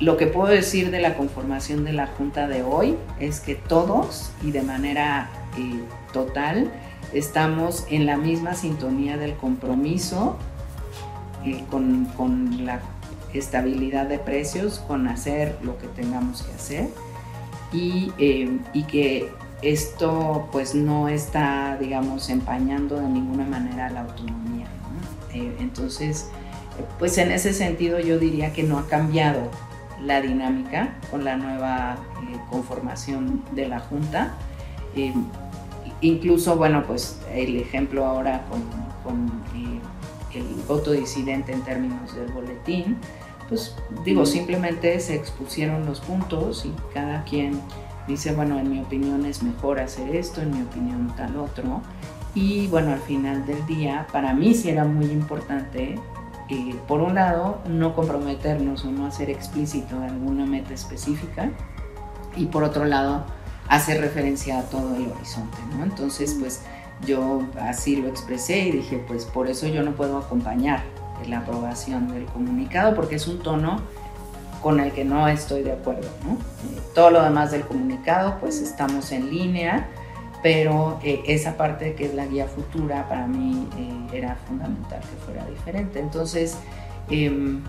lo 0.00 0.16
que 0.16 0.26
puedo 0.26 0.52
decir 0.52 0.90
de 0.90 1.00
la 1.00 1.16
conformación 1.16 1.84
de 1.84 1.92
la 1.92 2.08
Junta 2.08 2.48
de 2.48 2.62
hoy 2.62 2.96
es 3.20 3.40
que 3.40 3.54
todos 3.54 4.32
y 4.42 4.50
de 4.50 4.62
manera 4.62 5.30
eh, 5.56 5.84
total 6.12 6.70
estamos 7.12 7.86
en 7.90 8.06
la 8.06 8.16
misma 8.16 8.54
sintonía 8.54 9.16
del 9.16 9.34
compromiso 9.36 10.38
eh, 11.44 11.64
con, 11.70 12.64
la 12.64 12.80
estabilidad 13.32 14.06
de 14.06 14.18
precios, 14.18 14.78
con 14.80 15.08
hacer 15.08 15.58
lo 15.62 15.78
que 15.78 15.86
tengamos 15.88 16.42
que 16.42 16.52
hacer 16.52 16.88
y, 17.72 18.12
eh, 18.18 18.58
que 18.88 19.30
esto 19.62 20.48
pues 20.52 20.74
no 20.74 21.08
está, 21.08 21.76
digamos, 21.78 22.28
empañando 22.28 22.96
de 22.96 23.08
ninguna 23.08 23.44
manera 23.44 23.90
la 23.90 24.00
autonomía. 24.00 24.66
entonces, 25.32 26.28
pues 26.98 27.16
en 27.18 27.30
ese 27.30 27.52
sentido 27.52 28.00
yo 28.00 28.18
diría 28.18 28.52
que 28.52 28.64
no 28.64 28.78
ha 28.78 28.86
cambiado 28.86 29.50
la 30.04 30.20
dinámica 30.20 30.94
con 31.10 31.24
la 31.24 31.36
nueva 31.36 31.96
eh, 32.22 32.38
conformación 32.50 33.42
de 33.52 33.68
la 33.68 33.80
Junta. 33.80 34.34
Eh, 36.02 36.06
incluso, 36.06 36.56
bueno, 36.56 36.84
pues 36.86 37.20
el 37.32 37.56
ejemplo 37.56 38.04
ahora 38.04 38.44
con, 39.04 39.26
eh, 39.54 39.80
el 40.34 40.44
voto 40.66 40.92
disidente 40.92 41.52
en 41.52 41.62
términos 41.62 42.14
del 42.14 42.30
boletín, 42.32 42.98
pues 43.48 43.76
digo, 44.04 44.24
simplemente 44.24 44.98
se 45.00 45.14
expusieron 45.14 45.84
los 45.84 46.00
puntos 46.00 46.64
y 46.64 46.72
cada 46.94 47.22
quien 47.24 47.60
dice, 48.08 48.34
bueno, 48.34 48.58
en 48.58 48.70
mi 48.70 48.80
opinión 48.80 49.26
es 49.26 49.42
mejor 49.42 49.78
hacer 49.78 50.16
esto, 50.16 50.40
en 50.40 50.52
mi 50.52 50.62
opinión 50.62 51.12
tal 51.16 51.36
otro. 51.36 51.82
Y 52.34 52.66
bueno, 52.68 52.92
al 52.92 53.00
final 53.00 53.44
del 53.44 53.64
día, 53.66 54.06
para 54.10 54.32
mí 54.32 54.54
sí 54.54 54.70
era 54.70 54.84
muy 54.84 55.06
importante 55.06 55.98
por 56.86 57.00
un 57.00 57.14
lado, 57.14 57.58
no 57.68 57.94
comprometernos 57.94 58.84
o 58.84 58.90
no 58.90 59.06
hacer 59.06 59.30
explícito 59.30 60.00
alguna 60.00 60.44
meta 60.44 60.74
específica 60.74 61.50
y 62.36 62.46
por 62.46 62.64
otro 62.64 62.84
lado, 62.84 63.24
hacer 63.68 64.00
referencia 64.00 64.60
a 64.60 64.62
todo 64.62 64.94
el 64.96 65.10
horizonte, 65.10 65.58
¿no? 65.76 65.84
Entonces, 65.84 66.36
pues 66.38 66.62
yo 67.06 67.42
así 67.60 67.96
lo 67.96 68.08
expresé 68.08 68.58
y 68.60 68.72
dije, 68.72 69.02
pues 69.06 69.24
por 69.24 69.48
eso 69.48 69.66
yo 69.66 69.82
no 69.82 69.92
puedo 69.92 70.18
acompañar 70.18 70.82
la 71.28 71.38
aprobación 71.38 72.12
del 72.12 72.24
comunicado 72.26 72.94
porque 72.94 73.16
es 73.16 73.26
un 73.28 73.38
tono 73.38 73.80
con 74.62 74.80
el 74.80 74.92
que 74.92 75.04
no 75.04 75.26
estoy 75.28 75.62
de 75.62 75.72
acuerdo, 75.72 76.08
¿no? 76.24 76.32
Eh, 76.34 76.80
todo 76.94 77.10
lo 77.10 77.22
demás 77.22 77.50
del 77.50 77.62
comunicado, 77.62 78.38
pues 78.38 78.60
estamos 78.60 79.10
en 79.10 79.30
línea, 79.30 79.88
pero 80.42 81.00
eh, 81.02 81.22
esa 81.26 81.56
parte 81.56 81.94
que 81.94 82.06
es 82.06 82.14
la 82.14 82.26
guía 82.26 82.46
futura 82.46 83.08
para 83.08 83.26
mí 83.26 83.68
eh, 83.76 84.16
era 84.16 84.36
fundamental 84.46 85.00
que 85.00 85.24
fuera 85.24 85.44
diferente. 85.46 85.98
Entonces, 85.98 86.56
em, 87.10 87.62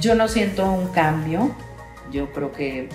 yo 0.00 0.16
no 0.16 0.26
siento 0.26 0.70
un 0.70 0.88
cambio, 0.88 1.50
yo 2.10 2.32
creo 2.32 2.50
que, 2.50 2.88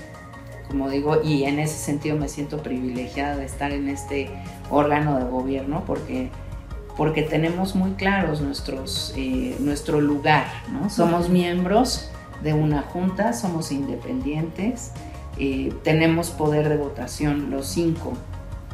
como 0.68 0.90
digo, 0.90 1.22
y 1.24 1.44
en 1.44 1.60
ese 1.60 1.78
sentido 1.78 2.18
me 2.18 2.28
siento 2.28 2.64
privilegiada 2.64 3.36
de 3.36 3.46
estar 3.46 3.72
en 3.72 3.90
este 3.90 4.30
órgano 4.70 5.18
de 5.18 5.26
gobierno 5.26 5.84
porque, 5.86 6.30
porque 6.98 7.22
tenemos 7.24 7.76
muy 7.76 7.92
claros 7.92 8.42
nuestros, 8.42 9.14
eh, 9.16 9.56
nuestro 9.60 10.02
lugar, 10.02 10.46
¿no? 10.72 10.90
Somos 10.90 11.30
miembros 11.30 12.10
de 12.44 12.54
una 12.54 12.82
junta, 12.82 13.34
somos 13.34 13.72
independientes, 13.72 14.92
Eh, 15.38 15.74
tenemos 15.84 16.30
poder 16.30 16.70
de 16.70 16.78
votación 16.78 17.52
los 17.52 17.68
cinco 17.68 18.14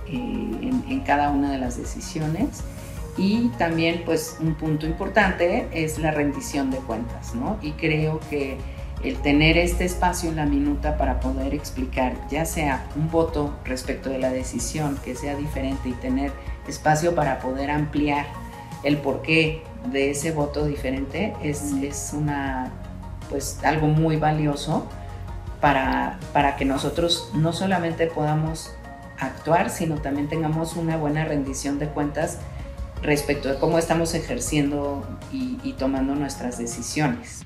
eh, 0.05 0.13
en, 0.13 0.83
en, 0.87 0.99
cada 0.99 1.31
una 1.31 1.51
de 1.51 1.57
las 1.57 1.75
decisiones 1.75 2.61
y 3.17 3.49
también 3.57 4.03
pues 4.05 4.37
un 4.39 4.53
punto 4.53 4.85
importante 4.85 5.67
es 5.73 5.97
la 5.97 6.11
rendición 6.11 6.69
de 6.69 6.77
cuentas, 6.77 7.33
¿no? 7.33 7.57
Y 7.63 7.71
creo 7.71 8.19
que 8.29 8.57
el 9.03 9.17
tener 9.17 9.57
este 9.57 9.85
espacio 9.85 10.29
en 10.29 10.35
la 10.35 10.45
minuta 10.45 10.97
para 10.97 11.19
poder 11.19 11.53
explicar 11.53 12.13
ya 12.29 12.45
sea 12.45 12.85
un 12.95 13.09
voto 13.09 13.53
respecto 13.65 14.09
de 14.09 14.19
la 14.19 14.31
decisión 14.31 14.97
que 15.03 15.15
sea 15.15 15.35
diferente 15.35 15.89
y 15.89 15.93
tener 15.93 16.31
espacio 16.67 17.15
para 17.15 17.39
poder 17.39 17.71
ampliar 17.71 18.27
el 18.83 18.97
porqué 18.97 19.63
de 19.91 20.11
ese 20.11 20.31
voto 20.31 20.65
diferente 20.65 21.33
es, 21.41 21.73
es 21.81 22.11
una 22.13 22.71
pues 23.29 23.59
algo 23.63 23.87
muy 23.87 24.17
valioso 24.17 24.87
para, 25.61 26.19
para 26.33 26.57
que 26.57 26.65
nosotros 26.65 27.31
no 27.33 27.53
solamente 27.53 28.07
podamos 28.07 28.75
actuar, 29.19 29.69
sino 29.69 29.95
también 29.95 30.27
tengamos 30.27 30.75
una 30.75 30.97
buena 30.97 31.23
rendición 31.23 31.79
de 31.79 31.87
cuentas 31.87 32.39
respecto 33.01 33.49
de 33.49 33.57
cómo 33.57 33.77
estamos 33.77 34.13
ejerciendo 34.13 35.07
y, 35.31 35.59
y 35.63 35.73
tomando 35.73 36.15
nuestras 36.15 36.57
decisiones. 36.57 37.45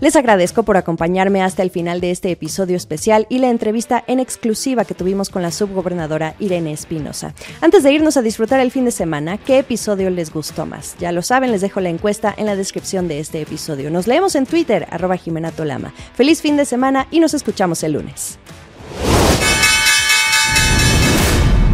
Les 0.00 0.16
agradezco 0.16 0.62
por 0.62 0.78
acompañarme 0.78 1.42
hasta 1.42 1.62
el 1.62 1.70
final 1.70 2.00
de 2.00 2.10
este 2.10 2.30
episodio 2.30 2.74
especial 2.74 3.26
y 3.28 3.38
la 3.38 3.50
entrevista 3.50 4.02
en 4.06 4.18
exclusiva 4.18 4.86
que 4.86 4.94
tuvimos 4.94 5.28
con 5.28 5.42
la 5.42 5.50
subgobernadora 5.50 6.34
Irene 6.38 6.72
Espinosa. 6.72 7.34
Antes 7.60 7.82
de 7.82 7.92
irnos 7.92 8.16
a 8.16 8.22
disfrutar 8.22 8.60
el 8.60 8.70
fin 8.70 8.86
de 8.86 8.92
semana, 8.92 9.36
¿qué 9.36 9.58
episodio 9.58 10.08
les 10.08 10.32
gustó 10.32 10.64
más? 10.64 10.96
Ya 10.98 11.12
lo 11.12 11.20
saben, 11.20 11.52
les 11.52 11.60
dejo 11.60 11.80
la 11.80 11.90
encuesta 11.90 12.34
en 12.34 12.46
la 12.46 12.56
descripción 12.56 13.08
de 13.08 13.20
este 13.20 13.42
episodio. 13.42 13.90
Nos 13.90 14.06
leemos 14.06 14.36
en 14.36 14.46
Twitter, 14.46 14.86
arroba 14.90 15.18
Jimena 15.18 15.50
Tolama. 15.50 15.92
Feliz 16.14 16.40
fin 16.40 16.56
de 16.56 16.64
semana 16.64 17.06
y 17.10 17.20
nos 17.20 17.34
escuchamos 17.34 17.82
el 17.82 17.92
lunes. 17.92 18.38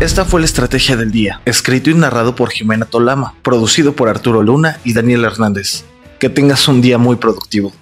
Esta 0.00 0.24
fue 0.24 0.40
la 0.40 0.46
estrategia 0.46 0.96
del 0.96 1.12
día, 1.12 1.40
escrito 1.44 1.90
y 1.90 1.94
narrado 1.94 2.34
por 2.34 2.50
Jimena 2.50 2.86
Tolama, 2.86 3.34
producido 3.42 3.94
por 3.94 4.08
Arturo 4.08 4.42
Luna 4.42 4.80
y 4.82 4.94
Daniel 4.94 5.24
Hernández. 5.24 5.84
Que 6.18 6.28
tengas 6.28 6.66
un 6.66 6.82
día 6.82 6.98
muy 6.98 7.16
productivo. 7.16 7.72